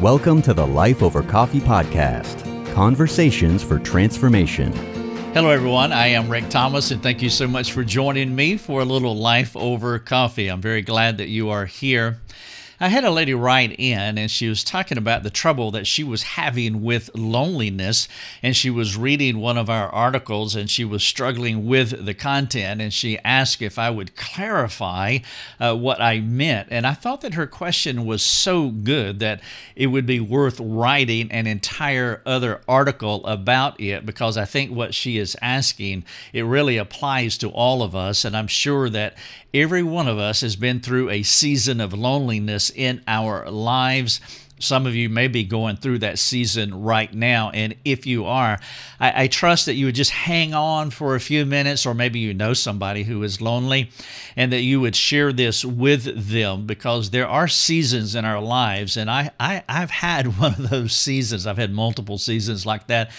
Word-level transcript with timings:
Welcome 0.00 0.40
to 0.42 0.54
the 0.54 0.66
Life 0.66 1.02
Over 1.02 1.22
Coffee 1.22 1.60
Podcast 1.60 2.42
Conversations 2.72 3.62
for 3.62 3.78
Transformation. 3.78 4.72
Hello, 5.34 5.50
everyone. 5.50 5.92
I 5.92 6.06
am 6.06 6.30
Rick 6.30 6.48
Thomas, 6.48 6.90
and 6.90 7.02
thank 7.02 7.20
you 7.20 7.28
so 7.28 7.46
much 7.46 7.72
for 7.72 7.84
joining 7.84 8.34
me 8.34 8.56
for 8.56 8.80
a 8.80 8.84
little 8.86 9.14
Life 9.14 9.54
Over 9.54 9.98
Coffee. 9.98 10.48
I'm 10.48 10.62
very 10.62 10.80
glad 10.80 11.18
that 11.18 11.28
you 11.28 11.50
are 11.50 11.66
here. 11.66 12.18
I 12.82 12.88
had 12.88 13.04
a 13.04 13.10
lady 13.10 13.34
write 13.34 13.78
in 13.78 14.16
and 14.16 14.30
she 14.30 14.48
was 14.48 14.64
talking 14.64 14.96
about 14.96 15.22
the 15.22 15.28
trouble 15.28 15.70
that 15.72 15.86
she 15.86 16.02
was 16.02 16.22
having 16.22 16.82
with 16.82 17.10
loneliness. 17.14 18.08
And 18.42 18.56
she 18.56 18.70
was 18.70 18.96
reading 18.96 19.38
one 19.38 19.58
of 19.58 19.68
our 19.68 19.90
articles 19.90 20.56
and 20.56 20.70
she 20.70 20.86
was 20.86 21.02
struggling 21.02 21.66
with 21.66 22.06
the 22.06 22.14
content. 22.14 22.80
And 22.80 22.90
she 22.90 23.18
asked 23.18 23.60
if 23.60 23.78
I 23.78 23.90
would 23.90 24.16
clarify 24.16 25.18
uh, 25.60 25.76
what 25.76 26.00
I 26.00 26.20
meant. 26.20 26.68
And 26.70 26.86
I 26.86 26.94
thought 26.94 27.20
that 27.20 27.34
her 27.34 27.46
question 27.46 28.06
was 28.06 28.22
so 28.22 28.70
good 28.70 29.18
that 29.18 29.42
it 29.76 29.88
would 29.88 30.06
be 30.06 30.20
worth 30.20 30.58
writing 30.58 31.30
an 31.30 31.46
entire 31.46 32.22
other 32.24 32.62
article 32.66 33.26
about 33.26 33.78
it 33.78 34.06
because 34.06 34.38
I 34.38 34.46
think 34.46 34.70
what 34.70 34.94
she 34.94 35.18
is 35.18 35.36
asking, 35.42 36.04
it 36.32 36.42
really 36.46 36.78
applies 36.78 37.36
to 37.38 37.50
all 37.50 37.82
of 37.82 37.94
us. 37.94 38.24
And 38.24 38.34
I'm 38.34 38.46
sure 38.46 38.88
that 38.88 39.18
every 39.52 39.82
one 39.82 40.08
of 40.08 40.18
us 40.18 40.40
has 40.40 40.56
been 40.56 40.80
through 40.80 41.10
a 41.10 41.22
season 41.22 41.80
of 41.80 41.92
loneliness 41.92 42.69
in 42.70 43.02
our 43.06 43.50
lives. 43.50 44.20
Some 44.60 44.86
of 44.86 44.94
you 44.94 45.08
may 45.08 45.26
be 45.26 45.42
going 45.42 45.76
through 45.76 46.00
that 46.00 46.18
season 46.18 46.82
right 46.82 47.12
now. 47.12 47.50
And 47.50 47.74
if 47.84 48.04
you 48.04 48.26
are, 48.26 48.60
I, 49.00 49.22
I, 49.22 49.26
trust 49.26 49.64
that 49.66 49.74
you 49.74 49.86
would 49.86 49.94
just 49.94 50.10
hang 50.10 50.52
on 50.52 50.90
for 50.90 51.14
a 51.14 51.20
few 51.20 51.46
minutes, 51.46 51.86
or 51.86 51.94
maybe 51.94 52.18
you 52.18 52.34
know 52.34 52.52
somebody 52.52 53.04
who 53.04 53.22
is 53.22 53.40
lonely, 53.40 53.90
and 54.36 54.52
that 54.52 54.60
you 54.60 54.78
would 54.82 54.94
share 54.94 55.32
this 55.32 55.64
with 55.64 56.28
them 56.28 56.66
because 56.66 57.08
there 57.08 57.26
are 57.26 57.48
seasons 57.48 58.14
in 58.14 58.26
our 58.26 58.40
lives. 58.40 58.98
And 58.98 59.10
I, 59.10 59.30
I, 59.40 59.64
I've 59.66 59.90
had 59.90 60.38
one 60.38 60.52
of 60.52 60.68
those 60.68 60.94
seasons, 60.94 61.46
I've 61.46 61.56
had 61.56 61.72
multiple 61.72 62.18
seasons 62.18 62.66
like 62.66 62.86
that. 62.88 63.10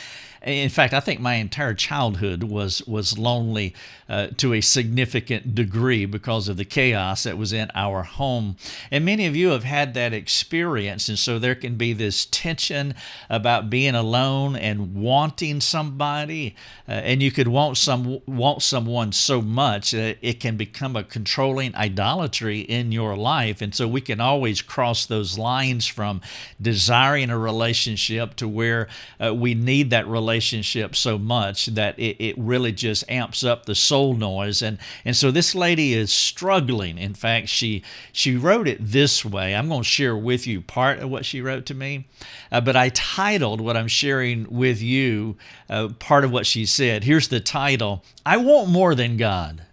In 0.44 0.70
fact, 0.70 0.92
I 0.96 1.00
think 1.00 1.20
my 1.20 1.36
entire 1.36 1.76
childhood 1.76 2.44
was 2.44 2.82
was 2.88 3.16
lonely 3.16 3.76
uh, 4.10 4.28
to 4.38 4.56
a 4.56 4.62
significant 4.62 5.54
degree 5.54 6.06
because 6.06 6.48
of 6.48 6.58
the 6.58 6.66
chaos 6.66 7.24
that 7.24 7.38
was 7.38 7.54
in 7.54 7.70
our 7.76 8.02
home. 8.02 8.56
And 8.90 9.06
many 9.06 9.28
of 9.28 9.36
you 9.36 9.50
have 9.50 9.66
had 9.66 9.94
that 9.94 10.14
experience, 10.14 11.10
and 11.10 11.20
so 11.20 11.38
there 11.38 11.54
can 11.54 11.76
be 11.76 11.94
this 11.94 12.26
tension 12.26 12.96
about 13.30 13.70
being 13.70 13.94
alone 13.94 14.56
and 14.56 14.96
wanting 14.96 15.62
somebody, 15.62 16.56
uh, 16.90 16.94
and 16.94 17.22
you 17.22 17.30
could 17.30 17.48
want 17.48 17.78
some 17.78 18.20
want 18.26 18.64
someone 18.64 19.12
so 19.12 19.44
much 19.44 19.92
that 19.92 20.18
it 20.24 20.40
can 20.40 20.58
become 20.58 20.96
a 20.96 21.04
controlling 21.04 21.76
idolatry 21.76 22.62
in 22.62 22.92
your 22.92 23.16
life. 23.16 23.62
And 23.62 23.76
so 23.76 23.88
we 23.88 24.02
can 24.02 24.20
always 24.20 24.64
cross 24.64 25.06
those 25.06 25.38
lines 25.38 25.86
from 25.86 26.20
desiring 26.60 27.30
a 27.30 27.38
relationship 27.38 28.36
to 28.38 28.48
where 28.48 28.88
uh, 29.24 29.36
we 29.36 29.54
need 29.54 29.92
that 29.92 30.08
relationship 30.08 30.31
relationship 30.32 30.96
so 30.96 31.18
much 31.18 31.66
that 31.66 32.00
it, 32.00 32.16
it 32.24 32.36
really 32.38 32.72
just 32.72 33.04
amps 33.10 33.44
up 33.44 33.66
the 33.66 33.76
soul 33.76 34.14
noise. 34.14 34.62
And, 34.62 34.78
and 35.04 35.14
so 35.14 35.30
this 35.30 35.54
lady 35.54 35.94
is 35.94 36.12
struggling. 36.12 36.98
In 36.98 37.14
fact, 37.14 37.50
she, 37.50 37.84
she 38.14 38.38
wrote 38.38 38.66
it 38.66 38.78
this 38.80 39.26
way. 39.26 39.54
I'm 39.54 39.68
going 39.68 39.82
to 39.82 39.88
share 39.88 40.16
with 40.16 40.48
you 40.48 40.62
part 40.62 41.00
of 41.00 41.10
what 41.10 41.26
she 41.26 41.42
wrote 41.42 41.66
to 41.66 41.74
me, 41.74 42.08
uh, 42.50 42.62
but 42.62 42.78
I 42.78 42.90
titled 42.90 43.60
what 43.60 43.76
I'm 43.76 43.90
sharing 43.90 44.48
with 44.50 44.82
you 44.82 45.36
uh, 45.70 45.90
part 46.00 46.24
of 46.24 46.32
what 46.32 46.46
she 46.46 46.66
said. 46.66 47.04
Here's 47.04 47.28
the 47.28 47.42
title 47.42 48.04
I 48.26 48.38
want 48.38 48.70
more 48.70 48.96
than 48.96 49.18
God. 49.18 49.64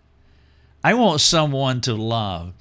I 0.83 0.95
want 0.95 1.20
someone 1.20 1.81
to 1.83 1.95
love. 1.95 2.53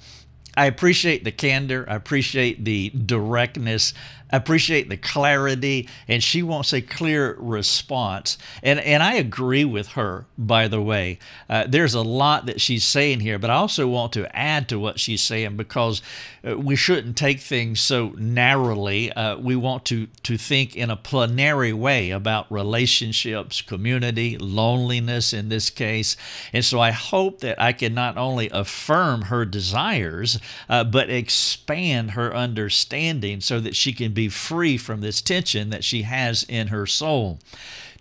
I 0.56 0.66
appreciate 0.66 1.22
the 1.22 1.30
candor. 1.30 1.84
I 1.88 1.94
appreciate 1.94 2.64
the 2.64 2.90
directness 2.90 3.94
appreciate 4.30 4.88
the 4.88 4.96
clarity, 4.96 5.88
and 6.06 6.22
she 6.22 6.42
wants 6.42 6.72
a 6.72 6.80
clear 6.80 7.36
response. 7.38 8.38
And 8.62 8.80
and 8.80 9.02
I 9.02 9.14
agree 9.14 9.64
with 9.64 9.88
her. 9.88 10.26
By 10.36 10.68
the 10.68 10.80
way, 10.80 11.18
uh, 11.48 11.64
there's 11.68 11.94
a 11.94 12.02
lot 12.02 12.46
that 12.46 12.60
she's 12.60 12.84
saying 12.84 13.20
here, 13.20 13.38
but 13.38 13.50
I 13.50 13.54
also 13.54 13.88
want 13.88 14.12
to 14.12 14.34
add 14.36 14.68
to 14.68 14.78
what 14.78 15.00
she's 15.00 15.22
saying 15.22 15.56
because 15.56 16.02
uh, 16.46 16.58
we 16.58 16.76
shouldn't 16.76 17.16
take 17.16 17.40
things 17.40 17.80
so 17.80 18.14
narrowly. 18.16 19.12
Uh, 19.12 19.36
we 19.36 19.56
want 19.56 19.84
to 19.86 20.06
to 20.22 20.36
think 20.36 20.76
in 20.76 20.90
a 20.90 20.96
plenary 20.96 21.72
way 21.72 22.10
about 22.10 22.50
relationships, 22.50 23.62
community, 23.62 24.36
loneliness 24.38 25.32
in 25.32 25.48
this 25.48 25.70
case. 25.70 26.16
And 26.52 26.64
so 26.64 26.80
I 26.80 26.90
hope 26.90 27.40
that 27.40 27.60
I 27.60 27.72
can 27.72 27.94
not 27.94 28.16
only 28.16 28.48
affirm 28.50 29.22
her 29.22 29.44
desires, 29.44 30.38
uh, 30.68 30.84
but 30.84 31.10
expand 31.10 32.12
her 32.12 32.34
understanding 32.34 33.40
so 33.40 33.60
that 33.60 33.76
she 33.76 33.92
can 33.92 34.12
be 34.18 34.28
free 34.28 34.76
from 34.76 35.00
this 35.00 35.22
tension 35.22 35.70
that 35.70 35.84
she 35.84 36.02
has 36.02 36.42
in 36.48 36.68
her 36.68 36.86
soul. 36.86 37.38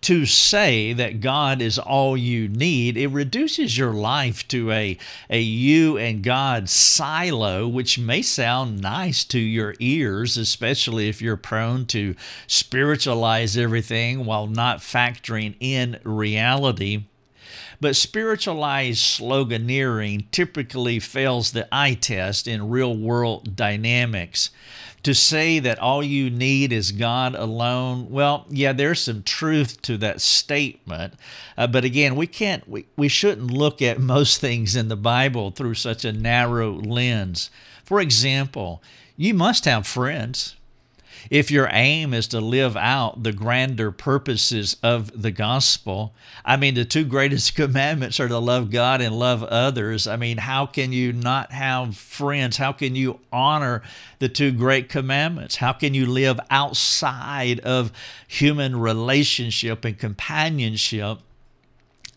To 0.02 0.26
say 0.26 0.92
that 0.94 1.22
God 1.22 1.62
is 1.62 1.78
all 1.78 2.18
you 2.18 2.48
need, 2.48 2.98
it 2.98 3.10
reduces 3.10 3.78
your 3.78 3.94
life 3.94 4.48
to 4.48 4.72
a, 4.72 4.98
a 5.30 5.40
you 5.40 5.96
and 5.96 6.24
God 6.24 6.70
silo, 6.70 7.68
which 7.68 8.00
may 8.00 8.24
sound 8.24 8.82
nice 8.82 9.24
to 9.26 9.40
your 9.40 9.76
ears, 9.80 10.38
especially 10.38 11.08
if 11.08 11.22
you're 11.22 11.38
prone 11.38 11.86
to 11.88 12.16
spiritualize 12.48 13.56
everything 13.56 14.26
while 14.26 14.48
not 14.48 14.80
factoring 14.80 15.56
in 15.60 16.00
reality. 16.04 17.04
But 17.80 17.96
spiritualized 17.96 19.00
sloganeering 19.00 20.32
typically 20.32 21.00
fails 21.00 21.52
the 21.52 21.68
eye 21.72 21.94
test 21.94 22.48
in 22.48 22.70
real 22.70 22.98
world 22.98 23.56
dynamics 23.56 24.50
to 25.04 25.14
say 25.14 25.60
that 25.60 25.80
all 25.80 26.04
you 26.04 26.30
need 26.30 26.74
is 26.74 26.92
God 26.92 27.36
alone, 27.36 28.10
well, 28.10 28.46
yeah, 28.50 28.74
there's 28.74 29.02
some 29.02 29.24
truth 29.24 29.82
to 29.84 29.98
that 29.98 30.22
statement. 30.22 31.14
Uh, 31.58 31.68
but 31.68 31.86
again, 31.86 32.16
we 32.16 32.28
can't, 32.28 32.68
we, 32.68 32.86
we 32.96 33.08
shouldn't 33.08 33.52
look 33.52 33.82
at 33.82 34.00
most 34.16 34.42
things 34.42 34.76
in 34.76 34.88
the 34.88 34.96
Bible 34.98 35.52
through 35.52 35.76
such 35.76 36.04
a 36.04 36.12
narrow 36.12 36.74
lens. 36.74 37.50
For 37.84 38.02
example, 38.02 38.82
you 39.16 39.34
must 39.34 39.66
have 39.66 39.88
friends 39.88 40.56
if 41.30 41.52
your 41.52 41.70
aim 41.72 42.14
is 42.14 42.28
to 42.30 42.40
live 42.40 42.78
out 42.78 43.24
the 43.24 43.32
grander 43.32 43.92
purposes 43.92 44.78
of 44.82 45.22
the 45.22 45.32
gospel, 45.32 46.14
I 46.46 46.58
mean, 46.58 46.76
the 46.76 46.86
two 46.86 47.06
greatest 47.06 47.56
commandments 47.56 48.20
are 48.20 48.28
to 48.28 48.40
love 48.40 48.72
God 48.72 49.02
and 49.02 49.18
love 49.18 49.44
others. 49.44 50.08
I 50.08 50.16
mean, 50.16 50.38
how 50.38 50.66
can 50.66 50.92
you 50.92 51.14
not 51.14 51.52
have 51.52 51.98
friends? 51.98 52.58
How 52.58 52.72
can 52.72 52.96
you 52.96 53.20
honor 53.32 53.82
the 54.20 54.30
two 54.30 54.52
great 54.52 54.90
commandments? 54.90 55.58
How 55.58 55.74
can 55.74 55.94
you 55.94 56.06
live 56.06 56.40
outside 56.50 57.60
of 57.62 57.92
human 58.28 58.80
relationship 58.80 59.86
and 59.86 59.98
companionship 59.98 61.20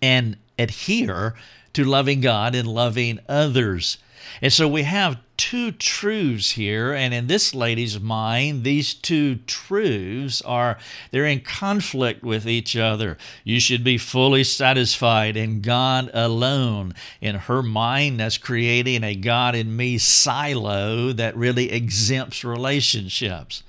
and 0.02 0.36
adhere 0.58 1.34
to 1.72 1.84
loving 1.84 2.20
God 2.20 2.54
and 2.54 2.68
loving 2.68 3.20
others? 3.28 3.98
And 4.42 4.52
so 4.52 4.68
we 4.68 4.82
have 4.82 5.18
two 5.36 5.72
truths 5.72 6.50
here 6.50 6.92
and 6.92 7.14
in 7.14 7.26
this 7.26 7.54
lady's 7.54 7.98
mind 7.98 8.62
these 8.62 8.92
two 8.92 9.36
truths 9.46 10.42
are 10.42 10.76
they're 11.10 11.24
in 11.24 11.40
conflict 11.40 12.22
with 12.22 12.46
each 12.46 12.76
other. 12.76 13.16
You 13.42 13.58
should 13.58 13.82
be 13.82 13.96
fully 13.96 14.44
satisfied 14.44 15.36
in 15.36 15.62
god 15.62 16.10
alone. 16.12 16.94
In 17.20 17.36
her 17.36 17.62
mind 17.62 18.20
that's 18.20 18.36
creating 18.36 19.02
a 19.02 19.14
god 19.14 19.54
in 19.54 19.74
me 19.76 19.96
silo 19.96 21.12
that 21.12 21.36
really 21.36 21.72
exempts 21.72 22.44
relationships 22.44 23.62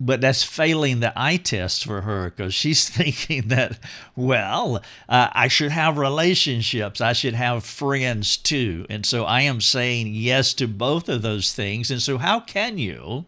but 0.00 0.20
that's 0.20 0.44
failing 0.44 1.00
the 1.00 1.12
eye 1.16 1.36
test 1.36 1.84
for 1.84 2.02
her 2.02 2.30
because 2.30 2.54
she's 2.54 2.88
thinking 2.88 3.48
that, 3.48 3.78
well, 4.14 4.76
uh, 5.08 5.28
I 5.32 5.48
should 5.48 5.72
have 5.72 5.98
relationships. 5.98 7.00
I 7.00 7.12
should 7.12 7.34
have 7.34 7.64
friends 7.64 8.36
too. 8.36 8.86
And 8.88 9.04
so 9.04 9.24
I 9.24 9.42
am 9.42 9.60
saying 9.60 10.14
yes 10.14 10.54
to 10.54 10.68
both 10.68 11.08
of 11.08 11.22
those 11.22 11.52
things. 11.52 11.90
And 11.90 12.00
so, 12.02 12.18
how 12.18 12.40
can 12.40 12.78
you 12.78 13.24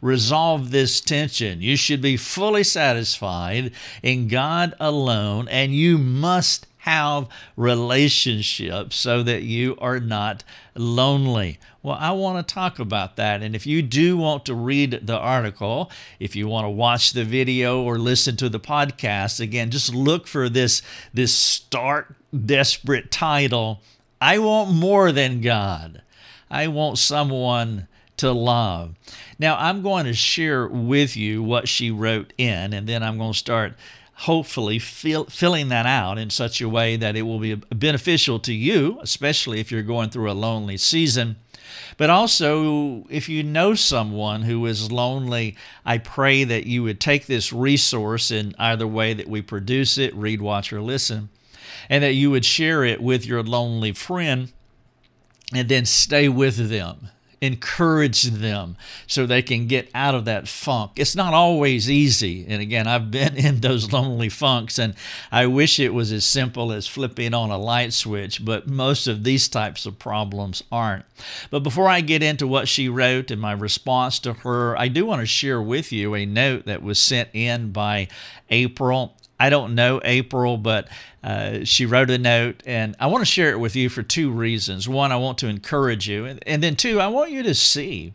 resolve 0.00 0.70
this 0.70 1.00
tension? 1.00 1.60
You 1.60 1.76
should 1.76 2.00
be 2.00 2.16
fully 2.16 2.64
satisfied 2.64 3.72
in 4.02 4.28
God 4.28 4.74
alone, 4.80 5.48
and 5.48 5.74
you 5.74 5.98
must 5.98 6.67
have 6.88 7.28
relationships 7.56 8.96
so 8.96 9.22
that 9.22 9.42
you 9.42 9.76
are 9.78 10.00
not 10.00 10.42
lonely. 10.74 11.58
Well, 11.82 11.98
I 12.00 12.12
want 12.12 12.46
to 12.46 12.54
talk 12.54 12.78
about 12.78 13.16
that. 13.16 13.42
And 13.42 13.54
if 13.54 13.66
you 13.66 13.82
do 13.82 14.16
want 14.16 14.46
to 14.46 14.54
read 14.54 15.00
the 15.02 15.18
article, 15.18 15.90
if 16.18 16.34
you 16.34 16.48
want 16.48 16.64
to 16.64 16.70
watch 16.70 17.12
the 17.12 17.24
video 17.24 17.82
or 17.82 17.98
listen 17.98 18.36
to 18.36 18.48
the 18.48 18.60
podcast, 18.60 19.40
again, 19.40 19.70
just 19.70 19.94
look 19.94 20.26
for 20.26 20.48
this, 20.48 20.82
this 21.12 21.34
stark, 21.34 22.16
desperate 22.46 23.10
title 23.10 23.80
I 24.20 24.38
want 24.38 24.74
more 24.74 25.12
than 25.12 25.40
God. 25.40 26.02
I 26.50 26.68
want 26.68 26.98
someone 26.98 27.86
to 28.16 28.32
love. 28.32 28.94
Now, 29.38 29.56
I'm 29.56 29.82
going 29.82 30.06
to 30.06 30.14
share 30.14 30.66
with 30.66 31.16
you 31.16 31.42
what 31.42 31.68
she 31.68 31.90
wrote 31.90 32.32
in, 32.36 32.72
and 32.72 32.88
then 32.88 33.02
I'm 33.02 33.16
going 33.16 33.32
to 33.32 33.38
start 33.38 33.74
hopefully 34.18 34.78
fill, 34.78 35.24
filling 35.26 35.68
that 35.68 35.86
out 35.86 36.18
in 36.18 36.30
such 36.30 36.60
a 36.60 36.68
way 36.68 36.96
that 36.96 37.16
it 37.16 37.22
will 37.22 37.38
be 37.38 37.54
beneficial 37.54 38.38
to 38.40 38.52
you, 38.52 38.98
especially 39.02 39.60
if 39.60 39.70
you're 39.70 39.82
going 39.82 40.10
through 40.10 40.30
a 40.30 40.32
lonely 40.32 40.76
season. 40.76 41.36
But 41.96 42.10
also, 42.10 43.04
if 43.10 43.28
you 43.28 43.42
know 43.42 43.74
someone 43.74 44.42
who 44.42 44.64
is 44.66 44.90
lonely, 44.90 45.56
I 45.84 45.98
pray 45.98 46.44
that 46.44 46.66
you 46.66 46.82
would 46.82 47.00
take 47.00 47.26
this 47.26 47.52
resource 47.52 48.30
in 48.30 48.54
either 48.58 48.86
way 48.86 49.14
that 49.14 49.28
we 49.28 49.42
produce 49.42 49.98
it 49.98 50.14
read, 50.14 50.40
watch, 50.40 50.72
or 50.72 50.80
listen 50.80 51.28
and 51.88 52.04
that 52.04 52.14
you 52.14 52.30
would 52.30 52.44
share 52.44 52.84
it 52.84 53.02
with 53.02 53.26
your 53.26 53.42
lonely 53.42 53.92
friend 53.92 54.52
and 55.52 55.68
then 55.68 55.84
stay 55.84 56.28
with 56.28 56.68
them 56.68 57.08
encourage 57.40 58.22
them 58.22 58.76
so 59.06 59.26
they 59.26 59.42
can 59.42 59.66
get 59.66 59.88
out 59.94 60.14
of 60.14 60.24
that 60.24 60.48
funk. 60.48 60.92
It's 60.96 61.14
not 61.14 61.34
always 61.34 61.90
easy. 61.90 62.44
And 62.48 62.60
again, 62.60 62.86
I've 62.86 63.10
been 63.10 63.36
in 63.36 63.60
those 63.60 63.92
lonely 63.92 64.28
funks, 64.28 64.78
and 64.78 64.94
I 65.30 65.46
wish 65.46 65.78
it 65.78 65.94
was 65.94 66.12
as 66.12 66.24
simple 66.24 66.72
as 66.72 66.86
flipping 66.86 67.34
on 67.34 67.50
a 67.50 67.58
light 67.58 67.92
switch, 67.92 68.44
but 68.44 68.66
most 68.66 69.06
of 69.06 69.24
these 69.24 69.48
types 69.48 69.86
of 69.86 69.98
problems 69.98 70.62
aren't. 70.70 71.04
But 71.50 71.60
before 71.60 71.88
I 71.88 72.00
get 72.00 72.22
into 72.22 72.46
what 72.46 72.68
she 72.68 72.88
wrote 72.88 73.30
and 73.30 73.40
my 73.40 73.52
response 73.52 74.18
to 74.20 74.32
her, 74.32 74.76
I 74.76 74.88
do 74.88 75.06
want 75.06 75.20
to 75.20 75.26
share 75.26 75.60
with 75.60 75.92
you 75.92 76.14
a 76.14 76.26
note 76.26 76.66
that 76.66 76.82
was 76.82 76.98
sent 76.98 77.30
in 77.32 77.72
by 77.72 78.08
April. 78.50 79.14
I 79.40 79.50
don't 79.50 79.74
know 79.74 80.00
April, 80.04 80.56
but 80.56 80.88
uh, 81.22 81.64
she 81.64 81.86
wrote 81.86 82.10
a 82.10 82.18
note, 82.18 82.62
and 82.66 82.96
I 82.98 83.06
want 83.06 83.22
to 83.22 83.30
share 83.30 83.50
it 83.50 83.60
with 83.60 83.76
you 83.76 83.88
for 83.88 84.02
two 84.02 84.30
reasons. 84.30 84.88
One, 84.88 85.12
I 85.12 85.16
want 85.16 85.38
to 85.38 85.48
encourage 85.48 86.08
you, 86.08 86.24
and, 86.24 86.42
and 86.46 86.62
then 86.62 86.76
two, 86.76 87.00
I 87.00 87.06
want 87.06 87.30
you 87.30 87.42
to 87.44 87.54
see 87.54 88.14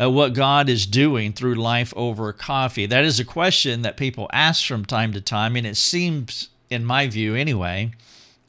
uh, 0.00 0.10
what 0.10 0.32
God 0.32 0.68
is 0.68 0.86
doing 0.86 1.32
through 1.32 1.54
life 1.54 1.92
over 1.96 2.32
coffee. 2.32 2.86
That 2.86 3.04
is 3.04 3.20
a 3.20 3.24
question 3.24 3.82
that 3.82 3.96
people 3.96 4.28
ask 4.32 4.66
from 4.66 4.84
time 4.84 5.12
to 5.12 5.20
time, 5.20 5.56
and 5.56 5.66
it 5.66 5.76
seems, 5.76 6.48
in 6.70 6.84
my 6.84 7.08
view 7.08 7.34
anyway, 7.34 7.92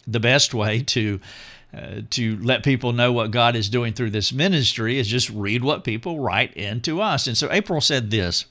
the 0.08 0.20
best 0.20 0.54
way 0.54 0.82
to. 0.82 1.20
Uh, 1.72 2.02
to 2.10 2.36
let 2.38 2.64
people 2.64 2.94
know 2.94 3.12
what 3.12 3.30
God 3.30 3.56
is 3.56 3.70
doing 3.70 3.94
through 3.94 4.10
this 4.10 4.34
ministry 4.34 4.98
is 4.98 5.08
just 5.08 5.30
read 5.30 5.64
what 5.64 5.84
people 5.84 6.20
write 6.20 6.52
into 6.56 7.00
us. 7.00 7.28
And 7.28 7.38
so 7.38 7.48
April 7.52 7.80
said 7.80 8.10
this 8.10 8.46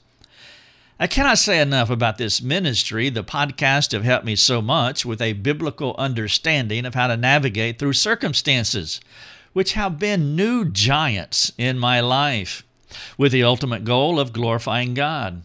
I 1.01 1.07
cannot 1.07 1.37
say 1.37 1.61
enough 1.61 1.89
about 1.89 2.17
this 2.17 2.41
ministry. 2.41 3.09
The 3.09 3.23
podcast 3.23 3.93
have 3.93 4.03
helped 4.03 4.25
me 4.25 4.35
so 4.35 4.61
much 4.61 5.05
with 5.05 5.21
a 5.21 5.31
biblical 5.31 5.95
understanding 5.97 6.85
of 6.85 6.93
how 6.93 7.07
to 7.07 7.15
navigate 7.15 7.79
through 7.79 7.93
circumstances, 7.93 8.99
which 9.53 9.73
have 9.73 9.97
been 9.97 10.35
new 10.35 10.65
giants 10.65 11.53
in 11.57 11.79
my 11.79 12.01
life, 12.01 12.65
with 13.17 13.31
the 13.31 13.43
ultimate 13.43 13.85
goal 13.85 14.19
of 14.19 14.33
glorifying 14.33 14.93
God. 14.93 15.43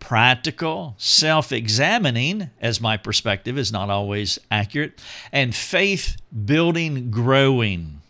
Practical, 0.00 0.96
self 0.98 1.50
examining, 1.50 2.50
as 2.60 2.78
my 2.78 2.98
perspective 2.98 3.56
is 3.56 3.72
not 3.72 3.88
always 3.88 4.38
accurate, 4.50 5.00
and 5.32 5.54
faith 5.54 6.20
building, 6.44 7.10
growing. 7.10 8.02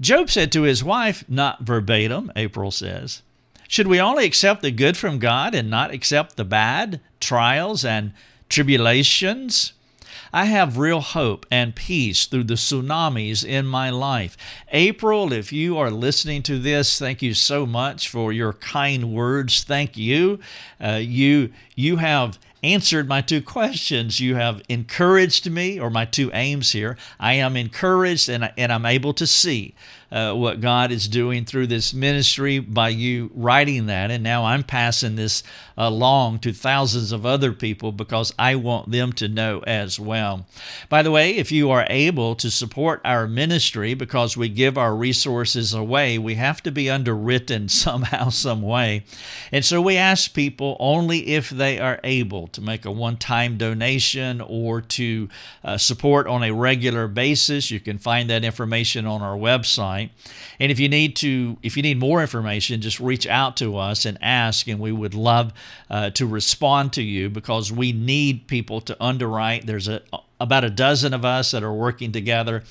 Job 0.00 0.28
said 0.28 0.50
to 0.50 0.62
his 0.62 0.82
wife, 0.82 1.24
not 1.28 1.62
verbatim, 1.62 2.32
April 2.34 2.72
says, 2.72 3.22
should 3.68 3.86
we 3.86 4.00
only 4.00 4.24
accept 4.24 4.62
the 4.62 4.70
good 4.70 4.96
from 4.96 5.18
God 5.18 5.54
and 5.54 5.68
not 5.68 5.92
accept 5.92 6.36
the 6.36 6.44
bad, 6.44 7.00
trials, 7.20 7.84
and 7.84 8.12
tribulations? 8.48 9.72
I 10.32 10.46
have 10.46 10.78
real 10.78 11.00
hope 11.00 11.46
and 11.50 11.74
peace 11.74 12.26
through 12.26 12.44
the 12.44 12.54
tsunamis 12.54 13.44
in 13.44 13.66
my 13.66 13.90
life. 13.90 14.36
April, 14.70 15.32
if 15.32 15.52
you 15.52 15.78
are 15.78 15.90
listening 15.90 16.42
to 16.44 16.58
this, 16.58 16.98
thank 16.98 17.22
you 17.22 17.34
so 17.34 17.64
much 17.64 18.08
for 18.08 18.32
your 18.32 18.52
kind 18.52 19.12
words. 19.12 19.64
Thank 19.64 19.96
you. 19.96 20.38
Uh, 20.82 21.00
you 21.02 21.52
you 21.74 21.96
have 21.96 22.38
answered 22.62 23.08
my 23.08 23.20
two 23.20 23.40
questions. 23.40 24.20
You 24.20 24.34
have 24.34 24.62
encouraged 24.68 25.50
me, 25.50 25.78
or 25.78 25.90
my 25.90 26.04
two 26.04 26.30
aims 26.32 26.72
here. 26.72 26.96
I 27.20 27.34
am 27.34 27.56
encouraged 27.56 28.28
and, 28.28 28.52
and 28.56 28.72
I'm 28.72 28.86
able 28.86 29.14
to 29.14 29.26
see 29.26 29.74
uh, 30.10 30.32
what 30.34 30.60
God 30.60 30.92
is 30.92 31.08
doing 31.08 31.44
through 31.44 31.66
this 31.66 31.92
ministry 31.92 32.58
by 32.58 32.90
you 32.90 33.30
writing 33.34 33.86
that. 33.86 34.10
And 34.10 34.22
now 34.22 34.44
I'm 34.44 34.62
passing 34.62 35.16
this 35.16 35.42
along 35.76 36.38
to 36.38 36.52
thousands 36.52 37.12
of 37.12 37.26
other 37.26 37.52
people 37.52 37.92
because 37.92 38.32
I 38.38 38.54
want 38.54 38.90
them 38.90 39.12
to 39.14 39.28
know 39.28 39.60
as 39.66 40.00
well. 40.00 40.46
By 40.88 41.02
the 41.02 41.10
way, 41.10 41.36
if 41.36 41.52
you 41.52 41.70
are 41.70 41.86
able 41.90 42.34
to 42.36 42.50
support 42.50 43.00
our 43.04 43.26
ministry 43.26 43.94
because 43.94 44.36
we 44.36 44.48
give 44.48 44.78
our 44.78 44.94
resources 44.94 45.74
away, 45.74 46.18
we 46.18 46.36
have 46.36 46.62
to 46.62 46.70
be 46.70 46.88
underwritten 46.88 47.68
somehow, 47.68 48.30
some 48.30 48.62
way. 48.62 49.04
And 49.52 49.64
so 49.64 49.82
we 49.82 49.96
ask 49.96 50.32
people 50.32 50.76
only 50.78 51.28
if 51.28 51.50
they 51.50 51.78
are 51.78 52.00
able 52.04 52.46
to 52.48 52.60
make 52.60 52.84
a 52.84 52.90
one 52.90 53.16
time 53.16 53.58
donation 53.58 54.40
or 54.40 54.80
to 54.80 55.28
uh, 55.64 55.76
support 55.76 56.26
on 56.26 56.42
a 56.42 56.52
regular 56.52 57.08
basis. 57.08 57.70
You 57.70 57.80
can 57.80 57.98
find 57.98 58.30
that 58.30 58.44
information 58.44 59.06
on 59.06 59.20
our 59.20 59.36
website. 59.36 59.95
And 60.60 60.72
if 60.72 60.78
you 60.78 60.88
need 60.88 61.16
to, 61.16 61.56
if 61.62 61.76
you 61.76 61.82
need 61.82 61.98
more 61.98 62.20
information, 62.20 62.80
just 62.80 63.00
reach 63.00 63.26
out 63.26 63.56
to 63.58 63.76
us 63.76 64.04
and 64.04 64.18
ask, 64.20 64.68
and 64.68 64.80
we 64.80 64.92
would 64.92 65.14
love 65.14 65.52
uh, 65.90 66.10
to 66.10 66.26
respond 66.26 66.92
to 66.94 67.02
you 67.02 67.28
because 67.30 67.72
we 67.72 67.92
need 67.92 68.46
people 68.46 68.80
to 68.82 68.96
underwrite. 69.02 69.66
There's 69.66 69.88
a 69.88 70.02
about 70.38 70.64
a 70.64 70.70
dozen 70.70 71.14
of 71.14 71.24
us 71.24 71.52
that 71.52 71.62
are 71.62 71.72
working 71.72 72.12
together. 72.12 72.62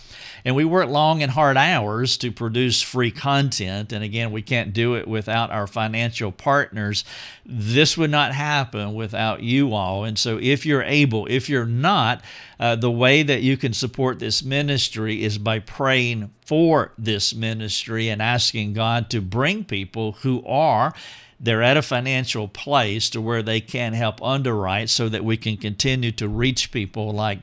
And 0.43 0.55
we 0.55 0.65
work 0.65 0.87
long 0.87 1.23
and 1.23 1.31
hard 1.31 1.57
hours 1.57 2.17
to 2.17 2.31
produce 2.31 2.81
free 2.81 3.09
content. 3.09 3.91
And 3.91 4.03
again, 4.03 4.31
we 4.31 4.43
can't 4.43 4.73
do 4.73 4.93
it 4.93 5.07
without 5.07 5.49
our 5.49 5.65
financial 5.65 6.31
partners. 6.31 7.03
This 7.43 7.97
would 7.97 8.11
not 8.11 8.33
happen 8.33 8.93
without 8.93 9.41
you 9.41 9.73
all. 9.73 10.03
And 10.03 10.19
so, 10.19 10.37
if 10.39 10.65
you're 10.65 10.83
able, 10.83 11.25
if 11.25 11.49
you're 11.49 11.65
not, 11.65 12.21
uh, 12.59 12.75
the 12.75 12.91
way 12.91 13.23
that 13.23 13.41
you 13.41 13.57
can 13.57 13.73
support 13.73 14.19
this 14.19 14.43
ministry 14.43 15.23
is 15.23 15.39
by 15.39 15.59
praying 15.59 16.31
for 16.45 16.91
this 16.97 17.33
ministry 17.33 18.09
and 18.09 18.21
asking 18.21 18.73
God 18.73 19.09
to 19.09 19.21
bring 19.21 19.63
people 19.65 20.13
who 20.13 20.45
are 20.45 20.93
they're 21.39 21.63
at 21.63 21.77
a 21.77 21.81
financial 21.81 22.47
place 22.47 23.09
to 23.11 23.21
where 23.21 23.43
they 23.43 23.61
can 23.61 23.93
help 23.93 24.21
underwrite 24.21 24.89
so 24.89 25.09
that 25.09 25.25
we 25.25 25.37
can 25.37 25.57
continue 25.57 26.11
to 26.13 26.27
reach 26.27 26.71
people 26.71 27.11
like 27.11 27.39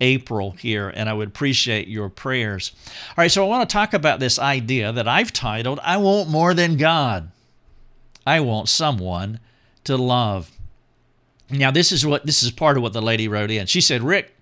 April 0.00 0.52
here, 0.52 0.88
and 0.88 1.08
I 1.08 1.12
would 1.12 1.28
appreciate 1.28 1.88
your 1.88 2.08
prayers. 2.08 2.72
All 3.10 3.14
right, 3.18 3.30
so 3.30 3.44
I 3.44 3.48
want 3.48 3.68
to 3.68 3.72
talk 3.72 3.94
about 3.94 4.20
this 4.20 4.38
idea 4.38 4.92
that 4.92 5.08
I've 5.08 5.32
titled, 5.32 5.80
I 5.82 5.96
Want 5.96 6.28
More 6.28 6.54
Than 6.54 6.76
God. 6.76 7.30
I 8.26 8.40
want 8.40 8.68
someone 8.68 9.40
to 9.84 9.96
love. 9.96 10.52
Now, 11.50 11.70
this 11.70 11.92
is 11.92 12.04
what 12.04 12.26
this 12.26 12.42
is 12.42 12.50
part 12.50 12.76
of 12.76 12.82
what 12.82 12.92
the 12.92 13.00
lady 13.00 13.26
wrote 13.26 13.50
in. 13.50 13.66
She 13.66 13.80
said, 13.80 14.02
Rick, 14.02 14.34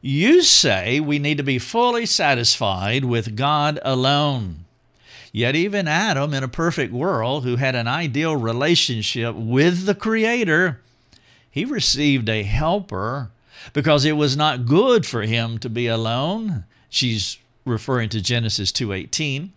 you 0.00 0.42
say 0.42 0.98
we 0.98 1.18
need 1.18 1.36
to 1.36 1.42
be 1.42 1.58
fully 1.58 2.06
satisfied 2.06 3.04
with 3.04 3.36
God 3.36 3.78
alone. 3.82 4.64
Yet, 5.32 5.56
even 5.56 5.88
Adam, 5.88 6.34
in 6.34 6.44
a 6.44 6.48
perfect 6.48 6.92
world, 6.92 7.44
who 7.44 7.56
had 7.56 7.74
an 7.74 7.88
ideal 7.88 8.36
relationship 8.36 9.34
with 9.34 9.86
the 9.86 9.94
Creator, 9.94 10.80
he 11.50 11.64
received 11.64 12.28
a 12.28 12.42
helper 12.42 13.30
because 13.72 14.04
it 14.04 14.12
was 14.12 14.36
not 14.36 14.66
good 14.66 15.06
for 15.06 15.22
him 15.22 15.58
to 15.58 15.70
be 15.70 15.86
alone. 15.86 16.64
She's 16.90 17.38
referring 17.64 18.10
to 18.10 18.20
Genesis 18.20 18.70
2:18. 18.72 19.52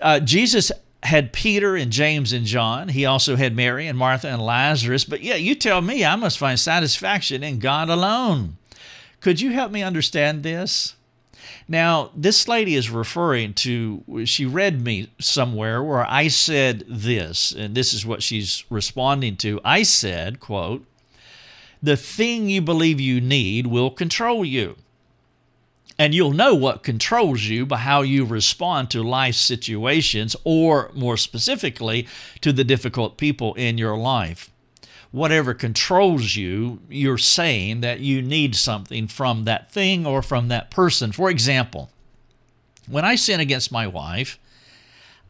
Uh, 0.00 0.20
Jesus 0.20 0.70
had 1.02 1.32
Peter 1.32 1.76
and 1.76 1.90
James 1.90 2.32
and 2.32 2.44
John. 2.46 2.88
He 2.88 3.04
also 3.04 3.36
had 3.36 3.56
Mary 3.56 3.86
and 3.86 3.98
Martha 3.98 4.28
and 4.28 4.44
Lazarus. 4.44 5.04
But 5.04 5.22
yeah, 5.22 5.36
you 5.36 5.54
tell 5.54 5.80
me 5.80 6.04
I 6.04 6.16
must 6.16 6.38
find 6.38 6.58
satisfaction 6.58 7.42
in 7.42 7.58
God 7.58 7.88
alone. 7.88 8.56
Could 9.20 9.40
you 9.40 9.52
help 9.52 9.72
me 9.72 9.82
understand 9.82 10.42
this? 10.42 10.94
Now, 11.66 12.10
this 12.14 12.48
lady 12.48 12.74
is 12.74 12.90
referring 12.90 13.54
to, 13.54 14.24
she 14.24 14.46
read 14.46 14.82
me 14.82 15.10
somewhere 15.18 15.82
where 15.82 16.06
I 16.06 16.28
said 16.28 16.84
this, 16.88 17.52
and 17.52 17.74
this 17.74 17.92
is 17.92 18.06
what 18.06 18.22
she's 18.22 18.64
responding 18.70 19.36
to. 19.38 19.60
I 19.64 19.82
said, 19.82 20.40
quote, 20.40 20.84
the 21.82 21.96
thing 21.96 22.48
you 22.48 22.60
believe 22.60 23.00
you 23.00 23.20
need 23.20 23.66
will 23.66 23.90
control 23.90 24.44
you. 24.44 24.76
And 25.98 26.14
you'll 26.14 26.32
know 26.32 26.54
what 26.54 26.84
controls 26.84 27.44
you 27.44 27.66
by 27.66 27.78
how 27.78 28.02
you 28.02 28.24
respond 28.24 28.90
to 28.90 29.02
life 29.02 29.34
situations, 29.34 30.36
or 30.44 30.90
more 30.94 31.16
specifically, 31.16 32.06
to 32.40 32.52
the 32.52 32.64
difficult 32.64 33.16
people 33.16 33.54
in 33.54 33.78
your 33.78 33.96
life 33.96 34.50
whatever 35.10 35.54
controls 35.54 36.36
you, 36.36 36.80
you're 36.88 37.18
saying 37.18 37.80
that 37.80 38.00
you 38.00 38.20
need 38.20 38.54
something 38.54 39.06
from 39.08 39.44
that 39.44 39.70
thing 39.70 40.06
or 40.06 40.22
from 40.22 40.48
that 40.48 40.70
person. 40.70 41.12
For 41.12 41.30
example, 41.30 41.90
when 42.86 43.04
I 43.04 43.14
sin 43.14 43.40
against 43.40 43.72
my 43.72 43.86
wife, 43.86 44.38